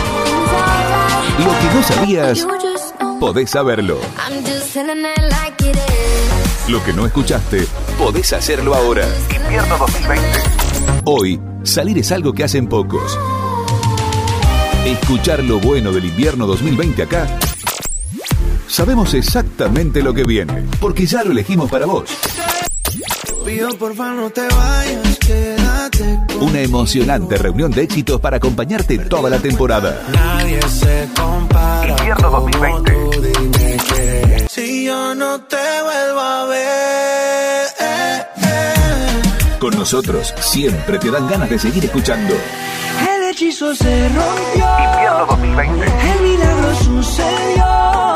Lo 1.45 1.53
que 1.61 1.69
no 1.75 1.81
sabías, 1.83 2.47
podés 3.21 3.51
saberlo. 3.51 3.99
Lo 6.69 6.85
que 6.85 6.93
no 6.93 7.07
escuchaste, 7.07 7.67
podés 7.97 8.33
hacerlo 8.33 8.75
ahora. 8.75 9.07
Invierno 9.35 9.79
2020. 9.79 10.27
Hoy, 11.05 11.41
salir 11.63 11.99
es 11.99 12.13
algo 12.13 12.33
que 12.33 12.45
hacen 12.45 12.67
pocos. 12.67 13.19
Escuchar 14.85 15.43
lo 15.43 15.59
bueno 15.59 15.93
del 15.93 16.05
invierno 16.05 16.47
2020 16.47 17.03
acá. 17.03 17.39
Sabemos 18.67 19.15
exactamente 19.15 20.03
lo 20.03 20.13
que 20.13 20.25
viene, 20.25 20.65
porque 20.81 21.07
ya 21.07 21.23
lo 21.23 21.31
elegimos 21.31 21.71
para 21.71 21.87
vos. 21.87 22.11
Pido 23.47 23.69
porfa 23.79 24.13
no 24.13 24.29
te 24.29 24.41
vayas, 24.41 25.19
quédate. 25.21 26.19
Una 26.41 26.61
emocionante 26.61 27.39
reunión 27.39 27.71
de 27.71 27.85
éxitos 27.85 28.21
para 28.21 28.39
acompañarte 28.39 28.99
toda 28.99 29.31
la 29.31 29.39
temporada. 29.39 30.03
Nadie 30.13 30.61
se 30.63 31.09
compara. 31.15 31.95
Invierno 31.97 32.29
2020. 32.29 32.93
como 32.93 33.13
tú, 33.13 33.23
dime 33.23 33.77
que 33.89 34.47
si 34.51 34.87
yo 34.87 35.15
no 35.15 35.41
te 35.43 35.57
vuelvo 35.57 36.21
a 36.21 36.45
ver. 36.47 36.77
Con 39.61 39.79
nosotros 39.79 40.35
siempre 40.41 40.99
te 40.99 41.13
dan 41.13 41.29
ganas 41.29 41.49
de 41.49 41.61
seguir 41.61 41.85
escuchando. 41.85 42.35
El 42.35 43.31
hechizo 43.31 43.77
se 43.77 44.09
rompió. 44.09 44.67
Invierno 44.93 45.27
2020. 45.27 45.85
El 45.87 46.23
milagro 46.23 46.75
sucedió. 46.75 48.16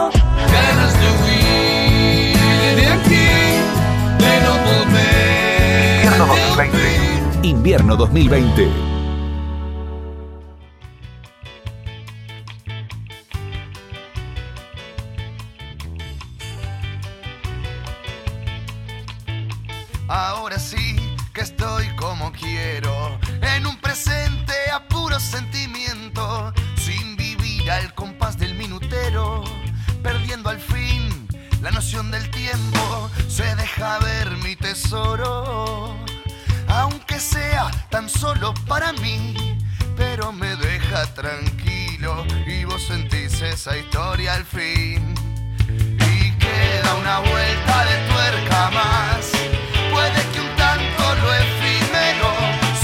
2020. 6.61 7.43
Invierno 7.43 7.97
2020. 7.97 8.89
Pero 39.96 40.32
me 40.32 40.57
deja 40.57 41.07
tranquilo 41.14 42.24
y 42.46 42.64
vos 42.64 42.82
sentís 42.82 43.40
esa 43.42 43.76
historia 43.76 44.34
al 44.34 44.44
fin. 44.44 45.14
Y 45.68 46.32
queda 46.38 46.94
una 46.94 47.18
vuelta 47.20 47.84
de 47.84 47.96
tuerca 48.12 48.70
más. 48.70 49.30
Puede 49.92 50.20
que 50.32 50.40
un 50.40 50.57
tanto 50.57 51.03
lo 51.22 51.34
efímero 51.34 52.30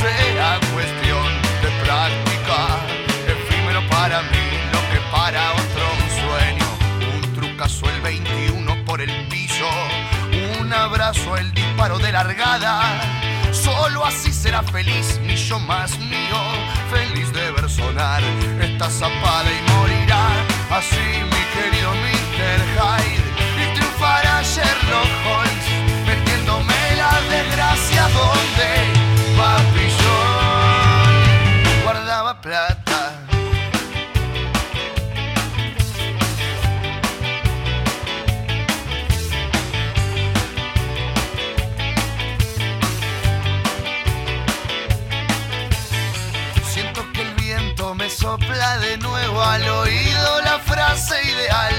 sea 0.00 0.60
cuestión 0.72 1.28
de 1.62 1.70
práctica. 1.84 2.58
Efímero 3.26 3.86
para 3.88 4.22
mí, 4.22 4.46
lo 4.72 4.80
que 4.90 5.00
para 5.10 5.52
otro 5.52 5.84
un 5.98 6.10
sueño. 6.22 6.68
Un 7.14 7.34
trucazo 7.34 7.88
el 7.90 8.00
21 8.00 8.84
por 8.84 9.00
el 9.00 9.28
piso. 9.28 9.68
Un 10.60 10.72
abrazo, 10.72 11.36
el 11.36 11.52
disparo 11.52 11.98
de 11.98 12.12
largada. 12.12 13.35
Solo 13.76 14.06
así 14.06 14.32
será 14.32 14.62
feliz 14.62 15.20
mi 15.20 15.36
yo 15.36 15.58
más 15.58 15.98
mío. 15.98 16.38
Feliz 16.90 17.30
de 17.32 17.50
ver 17.52 17.68
sonar 17.68 18.22
esta 18.58 18.88
zapada 18.88 19.50
y 19.52 19.70
morirá. 19.70 20.24
Así 20.70 21.06
mi 21.30 21.42
querido 21.54 21.90
Mr. 21.92 22.58
Hyde. 22.76 23.28
Y 23.62 23.74
triunfará 23.74 24.42
Sherlock 24.42 25.10
Holmes. 25.26 25.66
Metiéndome 26.06 26.74
la 26.96 27.12
desgracia 27.34 28.02
donde 28.18 28.68
Papi 29.36 29.88
John 29.98 31.82
guardaba 31.84 32.40
plata. 32.40 32.85
Sopla 48.26 48.78
de 48.78 48.96
nuevo 48.98 49.40
al 49.40 49.68
oído 49.68 50.40
la 50.42 50.58
frase 50.58 51.14
ideal. 51.32 51.76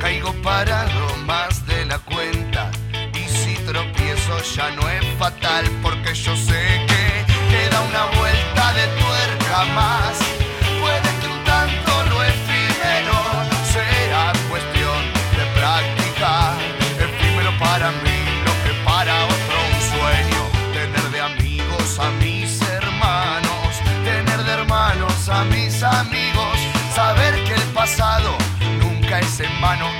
Caigo 0.00 0.32
parado 0.42 1.06
más 1.24 1.64
de 1.68 1.86
la 1.86 2.00
cuenta 2.00 2.68
y 3.14 3.28
si 3.28 3.54
tropiezo 3.64 4.34
ya 4.56 4.70
no 4.72 4.88
es 4.88 5.04
fatal 5.20 5.64
porque 5.80 6.12
yo 6.14 6.34
sé 6.34 6.62
que 6.90 7.04
queda 7.52 7.80
una 7.90 8.04
vuelta 8.18 8.72
de 8.78 8.86
tuerca 9.00 9.64
más. 9.66 10.37
Nunca 29.60 29.97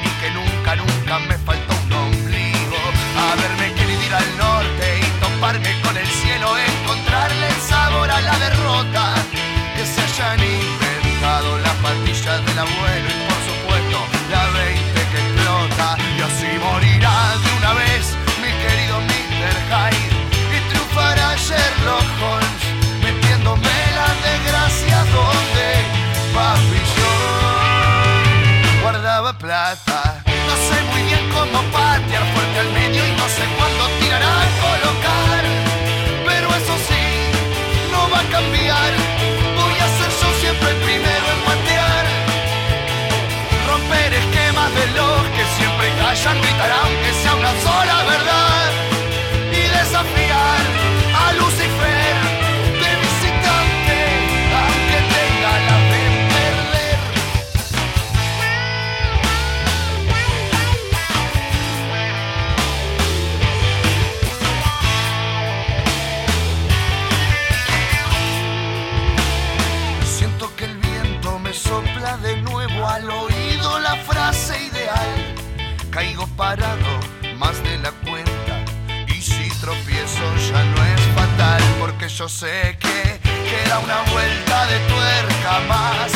sé 82.28 82.76
que 82.78 83.18
queda 83.48 83.78
una 83.78 84.02
vuelta 84.12 84.66
de 84.66 84.78
tuerca 84.80 85.60
más. 85.66 86.12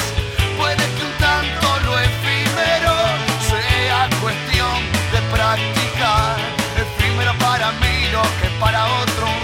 Puede 0.59 0.77
que 0.77 1.05
un 1.05 1.13
tanto 1.19 1.67
lo 1.87 1.99
efímero 1.99 2.95
sea 3.49 4.09
cuestión 4.21 4.77
de 5.13 5.21
practicar. 5.35 6.37
Efímero 6.77 7.33
para 7.39 7.73
mí 7.73 8.11
lo 8.13 8.23
que 8.41 8.49
para 8.61 8.85
otro 9.03 9.42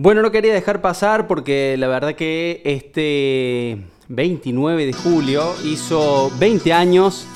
Bueno, 0.00 0.22
no 0.22 0.30
quería 0.30 0.54
dejar 0.54 0.80
pasar 0.80 1.26
porque 1.26 1.74
la 1.76 1.88
verdad 1.88 2.14
que 2.14 2.62
este 2.64 3.78
29 4.06 4.86
de 4.86 4.92
julio 4.92 5.52
hizo 5.64 6.30
20 6.38 6.72
años 6.72 7.26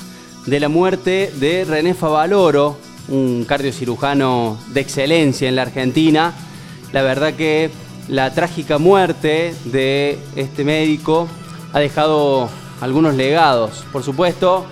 de 0.45 0.61
la 0.61 0.69
muerte 0.69 1.29
de 1.41 1.65
René 1.65 1.93
Favaloro, 1.93 2.77
un 3.09 3.43
cardiocirujano 3.43 4.57
de 4.69 4.79
excelencia 4.79 5.49
en 5.49 5.57
la 5.57 5.63
Argentina. 5.63 6.33
La 6.93 7.01
verdad 7.01 7.33
que 7.33 7.69
la 8.07 8.33
trágica 8.33 8.77
muerte 8.77 9.53
de 9.65 10.17
este 10.37 10.63
médico 10.63 11.27
ha 11.73 11.81
dejado 11.81 12.47
algunos 12.79 13.15
legados. 13.15 13.83
Por 13.91 14.03
supuesto, 14.03 14.65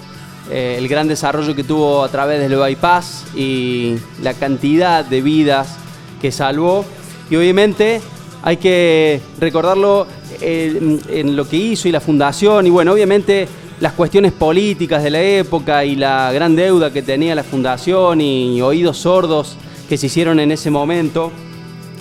eh, 0.50 0.76
el 0.78 0.88
gran 0.88 1.10
desarrollo 1.10 1.58
que 1.58 1.66
tuvo 1.66 2.06
a 2.06 2.10
través 2.10 2.39
del 2.39 2.58
bypass 2.58 3.26
y 3.36 3.98
la 4.22 4.34
cantidad 4.34 5.04
de 5.04 5.22
vidas 5.22 5.78
que 6.22 6.32
salvó. 6.32 6.86
Y 7.32 7.36
obviamente 7.38 8.01
hay 8.43 8.57
que 8.57 9.21
recordarlo 9.39 10.05
eh, 10.41 10.99
en, 11.07 11.36
lo 11.36 11.47
que 11.47 11.55
hizo 11.55 11.88
y 11.88 11.91
la 11.91 12.01
fundación. 12.01 12.67
Y 12.67 12.69
bueno, 12.69 12.91
obviamente 12.91 13.47
las 13.79 13.93
cuestiones 13.93 14.34
políticas 14.34 15.01
de 15.01 15.09
la 15.11 15.21
época 15.21 15.86
y 15.86 15.95
la 15.95 16.32
gran 16.34 16.57
deuda 16.57 16.91
que 16.91 17.01
tenía 17.01 17.34
la 17.34 17.43
fundación 17.43 18.19
y 18.19 18.61
oídos 18.61 18.97
sordos 18.97 19.55
que 19.88 19.97
se 19.97 20.07
hicieron 20.07 20.41
en 20.41 20.51
ese 20.51 20.69
momento 20.69 21.32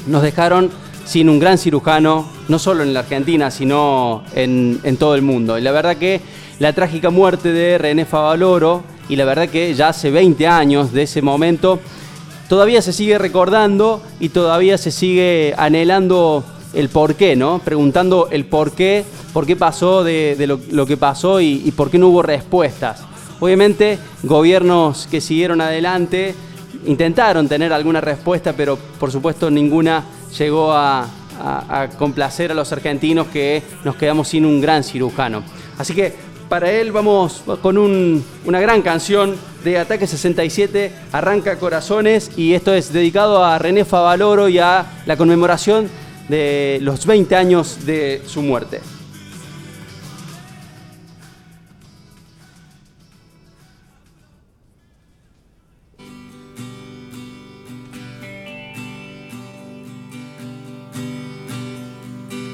nos 0.08 0.22
dejaron 0.22 0.68
sin 1.04 1.28
un 1.28 1.38
gran 1.38 1.58
cirujano, 1.58 2.28
no 2.48 2.58
solo 2.58 2.82
en 2.82 2.92
la 2.92 3.00
Argentina, 3.00 3.52
sino 3.52 4.24
en, 4.34 4.80
en 4.82 4.96
todo 4.96 5.14
el 5.14 5.22
mundo. 5.22 5.58
Y 5.58 5.62
la 5.62 5.70
verdad 5.70 5.96
que 5.96 6.20
la 6.58 6.72
trágica 6.72 7.10
muerte 7.10 7.52
de 7.52 7.78
René 7.78 8.04
Favaloro, 8.04 8.82
y 9.08 9.14
la 9.14 9.24
verdad 9.24 9.48
que 9.48 9.74
ya 9.74 9.88
hace 9.88 10.10
20 10.10 10.46
años 10.48 10.92
de 10.92 11.02
ese 11.02 11.22
momento, 11.22 11.78
todavía 12.50 12.82
se 12.82 12.92
sigue 12.92 13.16
recordando 13.16 14.02
y 14.18 14.30
todavía 14.30 14.76
se 14.76 14.90
sigue 14.90 15.54
anhelando 15.56 16.44
el 16.74 16.88
por 16.88 17.14
qué, 17.14 17.36
¿no? 17.36 17.60
Preguntando 17.60 18.26
el 18.32 18.44
por 18.44 18.72
qué, 18.72 19.04
por 19.32 19.46
qué 19.46 19.54
pasó 19.54 20.02
de, 20.02 20.34
lo, 20.48 20.84
que 20.84 20.96
pasó 20.96 21.40
y, 21.40 21.72
por 21.76 21.92
qué 21.92 21.98
no 21.98 22.08
hubo 22.08 22.22
respuestas. 22.22 23.04
Obviamente, 23.38 24.00
gobiernos 24.24 25.06
que 25.08 25.20
siguieron 25.20 25.60
adelante 25.60 26.34
intentaron 26.86 27.46
tener 27.48 27.72
alguna 27.72 28.00
respuesta, 28.00 28.52
pero 28.56 28.76
por 28.98 29.12
supuesto 29.12 29.48
ninguna 29.48 30.02
llegó 30.36 30.72
a, 30.72 31.02
a- 31.40 31.82
a 31.82 31.88
complacer 31.90 32.50
a 32.50 32.54
los 32.54 32.72
argentinos 32.72 33.28
que 33.28 33.62
nos 33.84 33.94
quedamos 33.94 34.26
sin 34.26 34.44
un 34.44 34.60
gran 34.60 34.82
cirujano. 34.82 35.44
Así 35.78 35.94
que 35.94 36.14
para 36.50 36.70
él 36.72 36.90
vamos 36.90 37.44
con 37.62 37.78
un- 37.78 38.24
una 38.44 38.58
gran 38.60 38.82
canción 38.82 39.36
de 39.62 39.78
Ataque 39.78 40.08
67, 40.08 40.92
Arranca 41.12 41.56
Corazones, 41.60 42.32
y 42.36 42.54
esto 42.54 42.74
es 42.74 42.92
dedicado 42.92 43.44
a 43.44 43.56
René 43.58 43.84
Favaloro 43.84 44.48
y 44.48 44.58
a 44.58 44.84
la 45.06 45.16
conmemoración 45.16 45.88
de 46.28 46.78
los 46.82 47.06
20 47.06 47.36
años 47.36 47.86
de 47.86 48.20
su 48.26 48.42
muerte. 48.42 48.80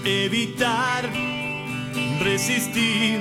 evitar 0.04 1.08
resistir 2.22 3.20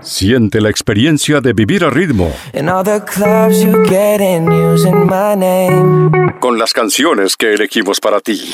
Siente 0.00 0.60
la 0.60 0.70
experiencia 0.70 1.40
de 1.40 1.52
vivir 1.52 1.84
a 1.84 1.90
ritmo 1.90 2.32
And 2.54 2.68
all 2.68 2.82
the 2.84 3.00
clubs 3.04 3.62
you 3.62 3.84
get 3.84 4.20
in 4.20 4.50
using 4.50 5.06
my 5.06 5.34
name. 5.36 6.10
con 6.40 6.58
las 6.58 6.72
canciones 6.72 7.36
que 7.36 7.52
elegimos 7.54 8.00
para 8.00 8.20
ti. 8.20 8.50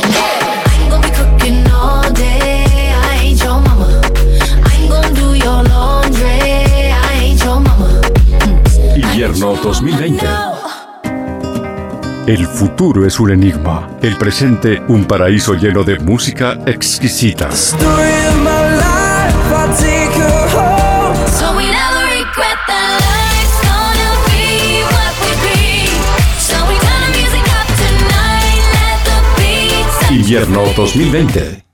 Cooking 1.17 1.65
all 1.73 2.13
day, 2.13 2.91
I 2.93 3.29
ain't 3.29 3.41
your 3.43 3.61
mama. 3.61 4.01
I 4.65 4.83
ain't 4.83 4.91
gonna 4.91 5.11
do 5.15 5.35
your 5.35 5.63
laundry, 5.69 6.93
I 6.93 7.21
ain't 7.23 7.43
your 7.43 7.61
mama. 7.61 8.01
Invierno 8.97 9.55
2020. 9.63 10.56
El 12.27 12.45
futuro 12.49 13.07
es 13.07 13.21
un 13.21 13.31
enigma, 13.31 13.89
el 14.03 14.17
presente 14.17 14.83
un 14.89 15.05
paraíso 15.05 15.55
lleno 15.55 15.85
de 15.85 15.97
música 16.01 16.59
exquisita. 16.67 17.49
Invierno 30.11 30.65
2020. 30.77 31.65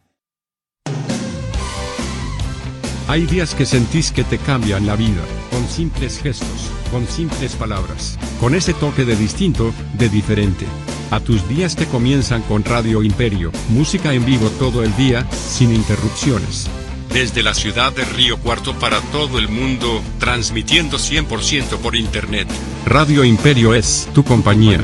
Hay 3.08 3.24
días 3.24 3.54
que 3.54 3.64
sentís 3.64 4.12
que 4.12 4.24
te 4.24 4.36
cambian 4.36 4.86
la 4.86 4.96
vida, 4.96 5.22
con 5.50 5.66
simples 5.66 6.20
gestos, 6.20 6.70
con 6.92 7.08
simples 7.08 7.56
palabras, 7.56 8.18
con 8.38 8.54
ese 8.54 8.74
toque 8.74 9.04
de 9.04 9.16
distinto, 9.16 9.72
de 9.94 10.08
diferente. 10.10 10.66
A 11.10 11.20
tus 11.20 11.48
días 11.48 11.74
que 11.74 11.86
comienzan 11.86 12.42
con 12.42 12.62
Radio 12.64 13.02
Imperio, 13.02 13.50
música 13.70 14.12
en 14.12 14.24
vivo 14.24 14.48
todo 14.58 14.84
el 14.84 14.94
día, 14.96 15.26
sin 15.30 15.74
interrupciones. 15.74 16.68
Desde 17.12 17.42
la 17.42 17.54
ciudad 17.54 17.92
de 17.92 18.04
Río 18.04 18.38
Cuarto 18.38 18.74
para 18.74 19.00
todo 19.10 19.38
el 19.38 19.48
mundo, 19.48 20.00
transmitiendo 20.18 20.98
100% 20.98 21.78
por 21.78 21.96
internet. 21.96 22.46
Radio 22.86 23.24
Imperio 23.24 23.74
es 23.74 24.08
tu 24.14 24.22
compañía. 24.22 24.80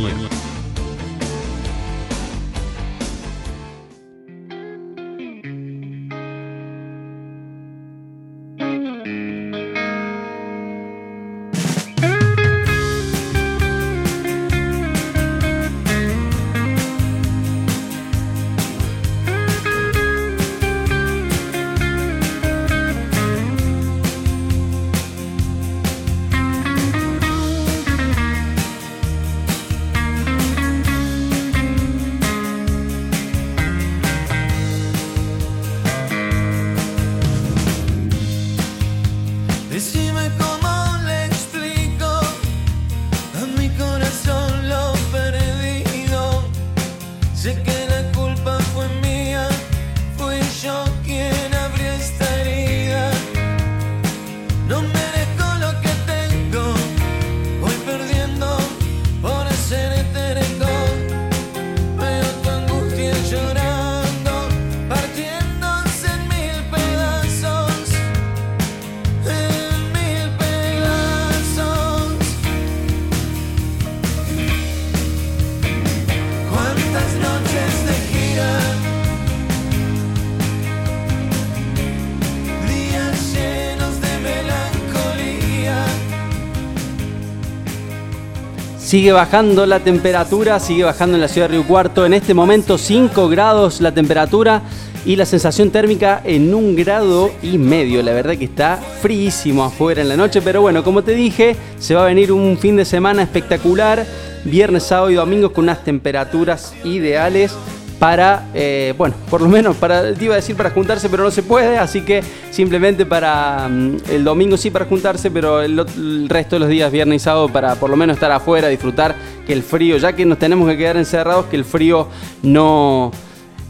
Sigue 88.89 89.13
bajando 89.13 89.67
la 89.67 89.81
temperatura, 89.81 90.59
sigue 90.59 90.85
bajando 90.85 91.17
en 91.17 91.21
la 91.21 91.29
ciudad 91.29 91.47
de 91.51 91.59
Río 91.59 91.67
Cuarto. 91.67 92.07
En 92.07 92.15
este 92.15 92.33
momento 92.33 92.79
5 92.79 93.29
grados 93.29 93.83
la 93.83 93.93
temperatura 93.93 94.63
y 95.05 95.17
la 95.17 95.27
sensación 95.27 95.69
térmica 95.69 96.23
en 96.25 96.55
un 96.55 96.75
grado 96.75 97.31
y 97.43 97.59
medio. 97.59 98.03
La 98.03 98.15
verdad 98.15 98.39
que 98.39 98.47
está 98.47 98.79
fríísimo 99.03 99.63
afuera 99.63 100.01
en 100.01 100.09
la 100.09 100.17
noche, 100.17 100.41
pero 100.41 100.63
bueno, 100.63 100.83
como 100.85 101.05
te 101.05 101.13
dije, 101.13 101.55
se 101.79 101.95
va 101.95 102.05
a 102.05 102.07
venir 102.07 102.33
un 102.33 102.57
fin 102.57 102.77
de 102.77 102.87
semana 102.87 103.23
espectacular. 103.23 104.07
Viernes, 104.45 104.85
sábado 104.85 105.11
y 105.11 105.17
domingo 105.17 105.53
con 105.53 105.65
unas 105.65 105.85
temperaturas 105.85 106.73
ideales 106.83 107.55
para, 107.99 108.49
eh, 108.55 108.95
bueno, 108.97 109.15
por 109.29 109.41
lo 109.41 109.49
menos 109.49 109.77
para, 109.77 110.15
te 110.15 110.25
iba 110.25 110.35
a 110.35 110.37
decir 110.37 110.57
para 110.57 110.71
juntarse, 110.71 111.09
pero 111.09 111.25
no 111.25 111.31
se 111.31 111.43
puede, 111.43 111.79
así 111.79 112.03
que 112.03 112.23
simplemente 112.51 113.05
para 113.05 113.69
mm, 113.69 113.97
el 114.11 114.25
domingo 114.25 114.57
sí 114.57 114.71
para 114.71 114.85
juntarse, 114.85 115.31
pero 115.31 115.61
el, 115.63 116.29
resto 116.29 116.57
de 116.57 116.61
los 116.61 116.69
días, 116.69 116.93
viernes 116.93 117.23
y 117.23 117.25
sábado, 117.25 117.49
para 117.49 117.75
por 117.75 117.91
lo 117.91 117.97
menos 117.97 118.17
estar 118.17 118.31
afuera, 118.31 118.69
disfrutar 118.69 119.17
que 119.47 119.53
el 119.53 119.63
frío, 119.63 119.97
ya 119.97 120.13
que 120.13 120.25
nos 120.25 120.39
tenemos 120.39 120.69
que 120.69 120.77
quedar 120.77 120.97
encerrados, 120.97 121.47
que 121.47 121.57
el 121.57 121.65
frío 121.65 122.09
no, 122.43 123.11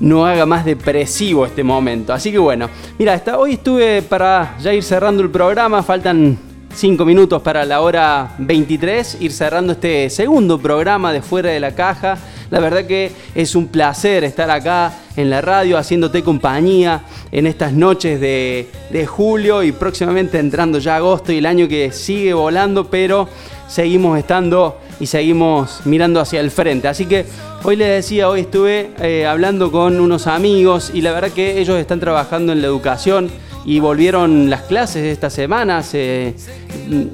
no 0.00 0.26
haga 0.26 0.44
más 0.44 0.64
depresivo 0.64 1.46
este 1.46 1.64
momento. 1.64 2.12
Así 2.12 2.30
que 2.30 2.38
bueno, 2.38 2.68
mira, 2.98 3.14
hasta 3.14 3.38
hoy 3.38 3.54
estuve 3.54 4.02
para 4.02 4.56
ya 4.60 4.74
ir 4.74 4.82
cerrando 4.82 5.22
el 5.22 5.30
programa, 5.30 5.82
faltan 5.82 6.38
5 6.74 7.04
minutos 7.04 7.42
para 7.42 7.64
la 7.64 7.80
hora 7.80 8.34
23, 8.38 9.18
ir 9.20 9.32
cerrando 9.32 9.72
este 9.72 10.08
segundo 10.10 10.58
programa 10.58 11.12
de 11.12 11.22
Fuera 11.22 11.50
de 11.50 11.60
la 11.60 11.74
Caja. 11.74 12.18
La 12.50 12.60
verdad 12.60 12.86
que 12.86 13.12
es 13.34 13.54
un 13.54 13.68
placer 13.68 14.24
estar 14.24 14.50
acá 14.50 14.92
en 15.16 15.28
la 15.28 15.40
radio 15.40 15.76
haciéndote 15.76 16.22
compañía 16.22 17.02
en 17.32 17.46
estas 17.46 17.72
noches 17.72 18.20
de, 18.20 18.70
de 18.90 19.06
julio 19.06 19.62
y 19.62 19.72
próximamente 19.72 20.38
entrando 20.38 20.78
ya 20.78 20.96
agosto 20.96 21.32
y 21.32 21.38
el 21.38 21.46
año 21.46 21.68
que 21.68 21.90
sigue 21.92 22.32
volando, 22.32 22.88
pero 22.88 23.28
seguimos 23.66 24.18
estando 24.18 24.78
y 25.00 25.06
seguimos 25.06 25.80
mirando 25.84 26.20
hacia 26.20 26.40
el 26.40 26.50
frente. 26.50 26.88
Así 26.88 27.06
que 27.06 27.26
hoy 27.64 27.76
les 27.76 27.88
decía, 27.88 28.28
hoy 28.28 28.40
estuve 28.40 28.90
eh, 29.00 29.26
hablando 29.26 29.70
con 29.70 30.00
unos 30.00 30.26
amigos 30.26 30.90
y 30.94 31.00
la 31.02 31.12
verdad 31.12 31.30
que 31.30 31.60
ellos 31.60 31.78
están 31.78 32.00
trabajando 32.00 32.52
en 32.52 32.60
la 32.60 32.66
educación 32.66 33.30
y 33.64 33.80
volvieron 33.80 34.50
las 34.50 34.62
clases 34.62 35.04
esta 35.04 35.30
semana, 35.30 35.82
se, 35.82 36.34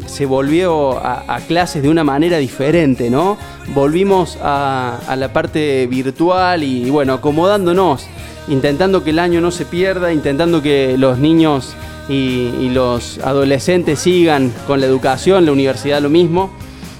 se 0.06 0.26
volvió 0.26 0.98
a, 0.98 1.40
clases 1.48 1.82
de 1.82 1.88
una 1.88 2.04
manera 2.04 2.38
diferente, 2.38 3.10
¿no? 3.10 3.36
Volvimos 3.74 4.38
a, 4.42 4.98
la 5.16 5.32
parte 5.32 5.86
virtual 5.86 6.62
y 6.62 6.90
bueno, 6.90 7.14
acomodándonos, 7.14 8.06
intentando 8.48 9.02
que 9.02 9.10
el 9.10 9.18
año 9.18 9.40
no 9.40 9.50
se 9.50 9.64
pierda, 9.64 10.12
intentando 10.12 10.62
que 10.62 10.96
los 10.98 11.18
niños 11.18 11.74
y, 12.08 12.68
los 12.70 13.18
adolescentes 13.18 13.98
sigan 13.98 14.52
con 14.66 14.80
la 14.80 14.86
educación, 14.86 15.46
la 15.46 15.52
universidad 15.52 16.00
lo 16.00 16.10
mismo. 16.10 16.50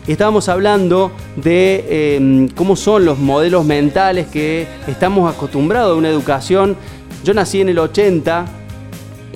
Estábamos 0.07 0.49
hablando 0.49 1.13
de 1.37 1.85
eh, 1.89 2.49
cómo 2.55 2.77
son 2.77 3.07
los 3.07 3.19
modelos 3.19 3.65
mentales 3.65 4.27
que 4.27 4.67
estamos 4.87 5.35
acostumbrados 5.35 5.93
a 5.93 5.99
una 5.99 6.11
educación. 6.11 6.77
Yo 7.25 7.33
nací 7.33 7.63
en 7.63 7.71
el 7.71 7.79
80 7.79 8.64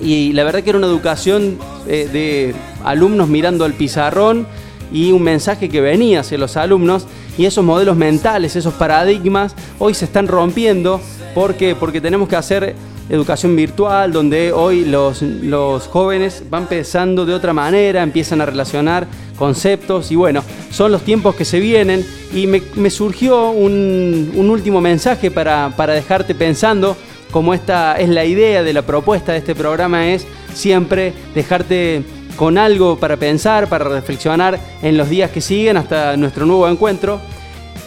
y 0.01 0.33
la 0.33 0.43
verdad 0.43 0.63
que 0.63 0.69
era 0.69 0.77
una 0.77 0.87
educación 0.87 1.57
eh, 1.87 2.09
de 2.11 2.55
alumnos 2.83 3.29
mirando 3.29 3.65
al 3.65 3.73
pizarrón 3.73 4.47
y 4.91 5.11
un 5.11 5.21
mensaje 5.21 5.69
que 5.69 5.81
venía 5.81 6.21
hacia 6.21 6.37
los 6.37 6.57
alumnos 6.57 7.05
y 7.37 7.45
esos 7.45 7.63
modelos 7.63 7.95
mentales, 7.95 8.55
esos 8.55 8.73
paradigmas 8.73 9.55
hoy 9.77 9.93
se 9.93 10.05
están 10.05 10.27
rompiendo. 10.27 10.99
Porque 11.35 11.75
porque 11.75 12.01
tenemos 12.01 12.27
que 12.27 12.35
hacer 12.35 12.75
educación 13.07 13.55
virtual 13.55 14.11
donde 14.11 14.51
hoy 14.51 14.83
los, 14.83 15.21
los 15.21 15.87
jóvenes 15.87 16.43
van 16.49 16.67
pensando 16.67 17.25
de 17.25 17.33
otra 17.33 17.53
manera, 17.53 18.03
empiezan 18.03 18.41
a 18.41 18.45
relacionar 18.45 19.07
conceptos 19.37 20.11
y 20.11 20.15
bueno, 20.15 20.43
son 20.71 20.91
los 20.91 21.03
tiempos 21.03 21.35
que 21.35 21.45
se 21.45 21.59
vienen. 21.59 22.05
Y 22.33 22.47
me, 22.47 22.61
me 22.75 22.89
surgió 22.89 23.51
un, 23.51 24.31
un 24.35 24.49
último 24.49 24.81
mensaje 24.81 25.31
para, 25.31 25.73
para 25.75 25.93
dejarte 25.93 26.35
pensando 26.35 26.97
como 27.31 27.53
esta 27.53 27.99
es 27.99 28.09
la 28.09 28.25
idea 28.25 28.63
de 28.63 28.73
la 28.73 28.81
propuesta 28.81 29.31
de 29.31 29.39
este 29.39 29.55
programa, 29.55 30.07
es 30.07 30.25
siempre 30.53 31.13
dejarte 31.35 32.03
con 32.35 32.57
algo 32.57 32.97
para 32.97 33.17
pensar, 33.17 33.67
para 33.67 33.85
reflexionar 33.85 34.59
en 34.81 34.97
los 34.97 35.09
días 35.09 35.29
que 35.31 35.41
siguen 35.41 35.77
hasta 35.77 36.15
nuestro 36.17 36.45
nuevo 36.45 36.67
encuentro. 36.67 37.19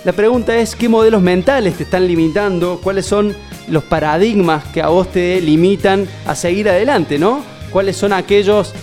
La 0.05 0.13
pregunta 0.13 0.57
es 0.57 0.77
qué 0.77 0.89
modelos 0.89 1.23
mentales 1.23 1.75
te 1.75 1.85
están 1.85 2.07
limitando, 2.07 2.81
cuáles 2.83 3.07
son 3.07 3.35
los 3.69 3.85
paradigmas 3.85 4.65
que 4.65 4.83
a 4.83 4.89
vos 4.89 5.09
te 5.11 5.41
limitan 5.41 6.07
a 6.27 6.35
seguir 6.35 6.69
adelante, 6.69 7.19
¿no? 7.19 7.43
¿Cuáles 7.71 7.97
son 7.97 8.13
aquellos 8.13 8.75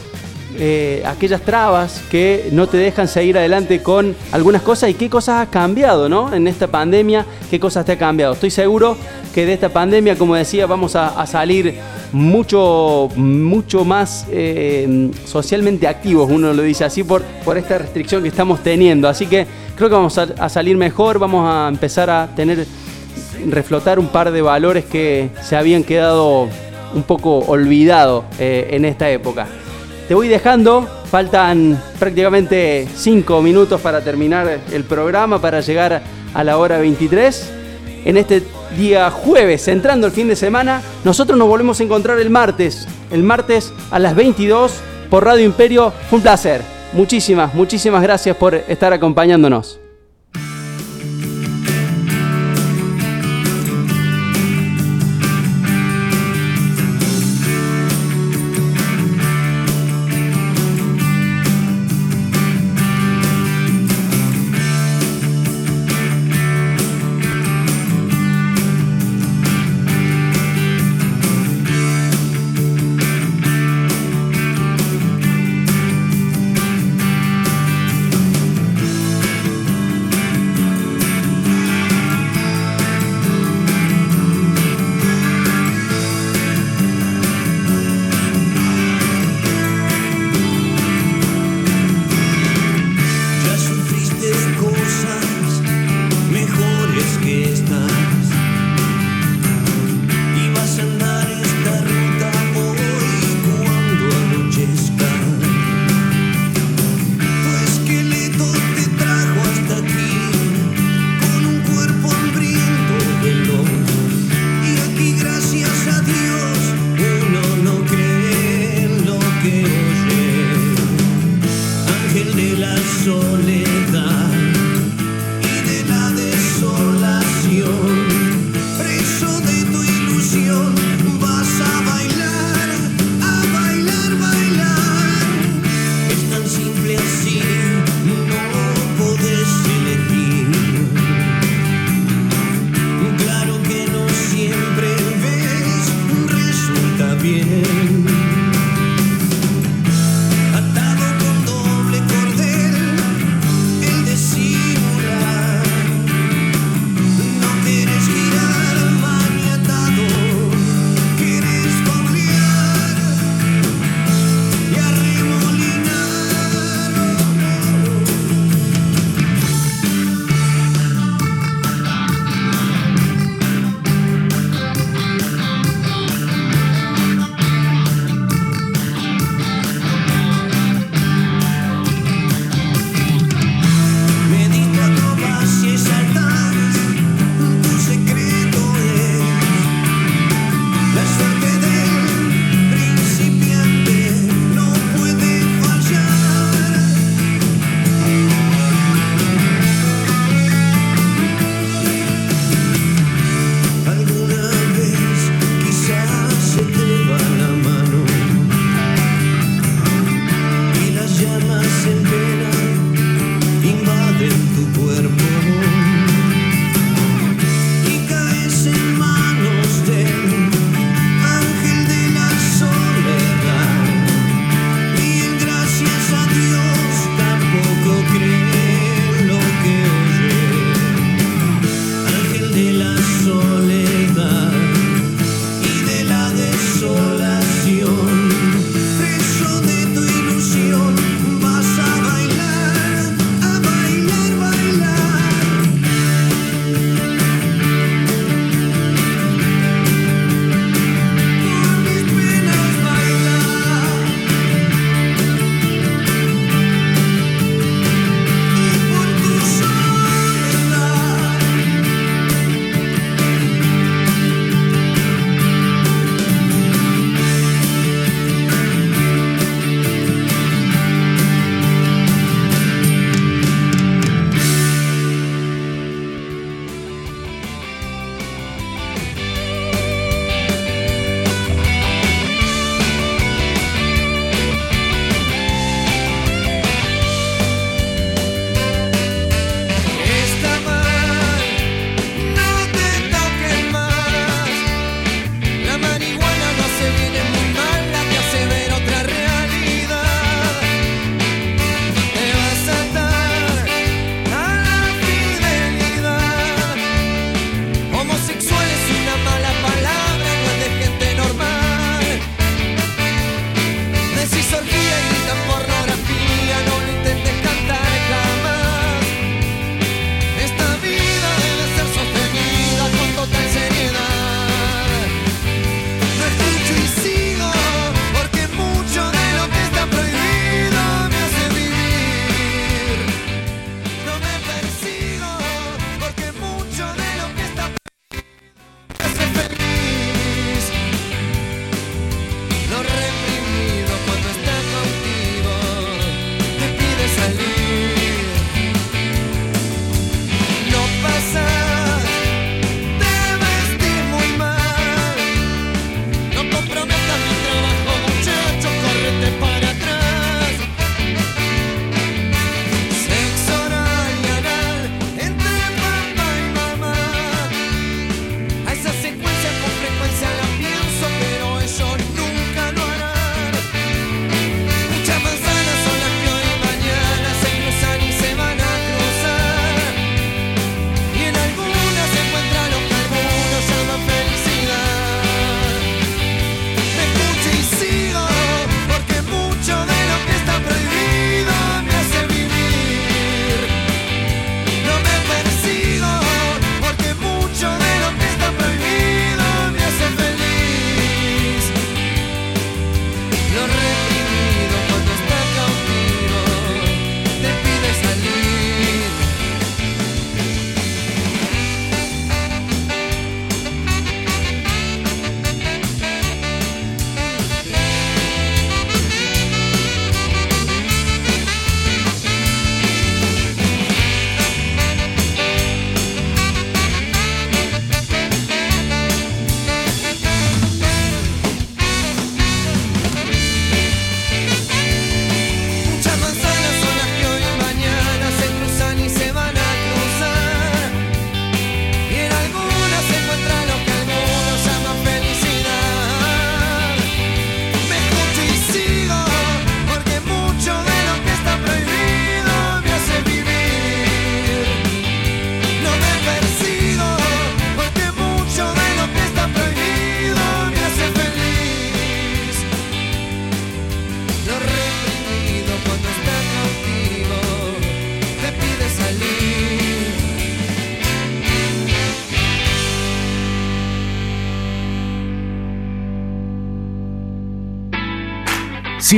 eh, 0.58 1.04
aquellas 1.06 1.41
trabas 1.41 2.02
que 2.10 2.50
no 2.52 2.68
te 2.68 2.78
dejan 2.78 3.08
seguir 3.08 3.38
adelante 3.38 3.82
con 3.84 4.16
algunas 4.32 4.62
cosas 4.62 4.89
y 4.89 4.93
qué 4.95 5.10
cosas 5.10 5.41
has 5.41 5.50
cambiado, 5.50 6.10
¿no? 6.10 6.34
En 6.34 6.47
esta 6.47 6.68
pandemia, 6.68 7.26
qué 7.50 7.60
cosas 7.60 7.86
te 7.86 7.93
ha 7.93 7.97
cambiado. 7.97 8.34
Estoy 8.34 8.52
seguro 8.52 8.97
que 9.34 9.45
de 9.45 9.54
esta 9.54 9.70
pandemia, 9.70 10.18
como 10.18 10.36
decía, 10.36 10.66
vamos 10.66 10.95
a, 10.95 11.26
salir 11.28 11.76
mucho, 12.12 13.10
mucho 13.16 13.86
más 13.86 14.26
eh, 14.32 15.12
socialmente 15.26 15.88
activos, 15.88 16.30
uno 16.32 16.52
lo 16.54 16.64
dice 16.64 16.84
así, 16.84 17.04
por, 17.04 17.22
por 17.45 17.58
esta 17.58 17.78
restricción 17.78 18.24
que 18.24 18.30
estamos 18.30 18.62
teniendo. 18.64 19.08
Así 19.08 19.28
que 19.28 19.45
creo 19.76 19.89
que 19.89 19.95
vamos 19.95 20.18
a, 20.18 20.24
a 20.39 20.50
salir 20.50 20.76
mejor, 20.78 21.20
vamos 21.20 21.47
a 21.47 21.68
empezar 21.70 22.10
a 22.10 22.28
tener, 22.36 22.66
reflotar 23.47 24.00
un 24.00 24.08
par 24.08 24.32
de 24.32 24.41
valores 24.41 24.86
que 24.86 25.30
se 25.43 25.56
habían 25.56 25.84
quedado 25.84 26.47
un 26.93 27.04
poco 27.04 27.39
olvidados 27.39 28.26
eh, 28.39 28.70
en 28.72 28.86
esta 28.86 29.10
época. 29.10 29.47
Te 30.10 30.16
voy 30.16 30.28
dejando, 30.28 30.89
faltan 31.12 31.80
prácticamente 31.99 32.88
5 32.95 33.43
minutos 33.43 33.80
para 33.80 34.01
terminar 34.01 34.60
el 34.72 34.84
programa, 34.84 35.39
para 35.39 35.62
llegar 35.62 36.01
a 36.34 36.43
la 36.43 36.57
hora 36.57 36.80
23. 36.80 37.51
En 38.05 38.18
este 38.18 38.41
día 38.76 39.12
jueves, 39.12 39.68
entrando 39.68 40.07
el 40.07 40.12
fin 40.12 40.28
de 40.28 40.36
semana, 40.36 40.82
nosotros 41.03 41.38
nos 41.38 41.47
volvemos 41.47 41.80
a 41.80 41.84
encontrar 41.84 42.18
el 42.18 42.32
martes, 42.32 42.88
el 43.12 43.22
martes 43.22 43.72
a 43.91 43.99
las 43.99 44.16
22 44.16 44.80
por 45.12 45.26
Radio 45.26 45.45
Imperio. 45.45 45.93
Un 46.10 46.22
placer. 46.22 46.64
Muchísimas, 46.91 47.53
muchísimas 47.53 48.01
gracias 48.01 48.36
por 48.36 48.55
estar 48.55 48.91
acompañándonos. 48.91 49.78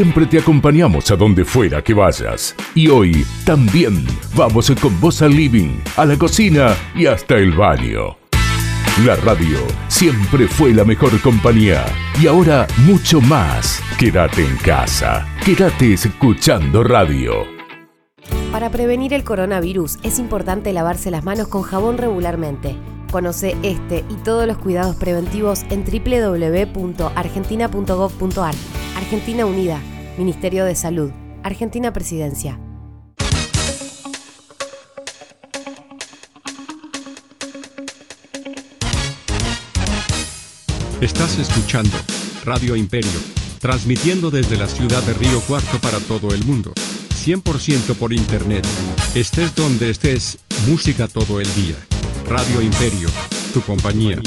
Siempre 0.02 0.26
te 0.26 0.40
acompañamos 0.40 1.12
a 1.12 1.16
donde 1.16 1.46
fuera 1.46 1.84
que 1.84 1.94
vayas. 1.94 2.56
Y 2.74 2.88
hoy 2.88 3.24
también 3.46 4.04
vamos 4.36 4.74
con 4.82 5.00
vos 5.00 5.22
al 5.22 5.36
living, 5.36 5.80
a 5.96 6.06
la 6.06 6.18
cocina 6.18 6.76
y 6.96 7.06
hasta 7.06 7.38
el 7.38 7.52
baño. 7.52 8.18
La 9.06 9.16
radio 9.18 9.60
siempre 9.90 10.48
fue 10.48 10.74
la 10.74 10.86
mejor 10.86 11.22
compañía 11.22 11.86
y 12.20 12.26
ahora 12.26 12.66
mucho 12.78 13.22
más. 13.22 13.80
Quédate 14.00 14.44
en 14.44 14.58
casa, 14.58 15.28
quédate 15.46 15.94
escuchando 15.94 16.84
radio. 16.84 17.46
Para 18.52 18.72
prevenir 18.72 19.14
el 19.14 19.24
coronavirus 19.24 20.00
es 20.02 20.18
importante 20.18 20.74
lavarse 20.74 21.12
las 21.12 21.24
manos 21.24 21.48
con 21.48 21.62
jabón 21.62 22.00
regularmente. 22.00 22.76
Conoce 23.12 23.56
este 23.62 24.04
y 24.10 24.16
todos 24.24 24.48
los 24.48 24.58
cuidados 24.58 24.96
preventivos 24.96 25.62
en 25.70 25.86
www.argentina.gov.ar. 25.86 28.56
Argentina 28.98 29.46
Unida, 29.46 29.80
Ministerio 30.18 30.66
de 30.66 30.76
Salud, 30.76 31.12
Argentina 31.42 31.94
Presidencia. 31.94 32.60
Estás 41.00 41.40
escuchando 41.40 41.98
Radio 42.44 42.76
Imperio, 42.76 43.10
transmitiendo 43.60 44.30
desde 44.30 44.58
la 44.58 44.68
ciudad 44.68 45.02
de 45.04 45.14
Río 45.14 45.40
Cuarto 45.42 45.80
para 45.80 46.00
todo 46.00 46.34
el 46.34 46.44
mundo. 46.44 46.74
100% 47.26 47.96
por 47.96 48.12
internet. 48.12 48.68
Estés 49.16 49.56
donde 49.56 49.90
estés, 49.90 50.40
música 50.68 51.08
todo 51.08 51.40
el 51.40 51.48
día. 51.56 51.76
Radio 52.28 52.62
Imperio, 52.62 53.08
tu 53.54 53.62
compañía. 53.62 54.20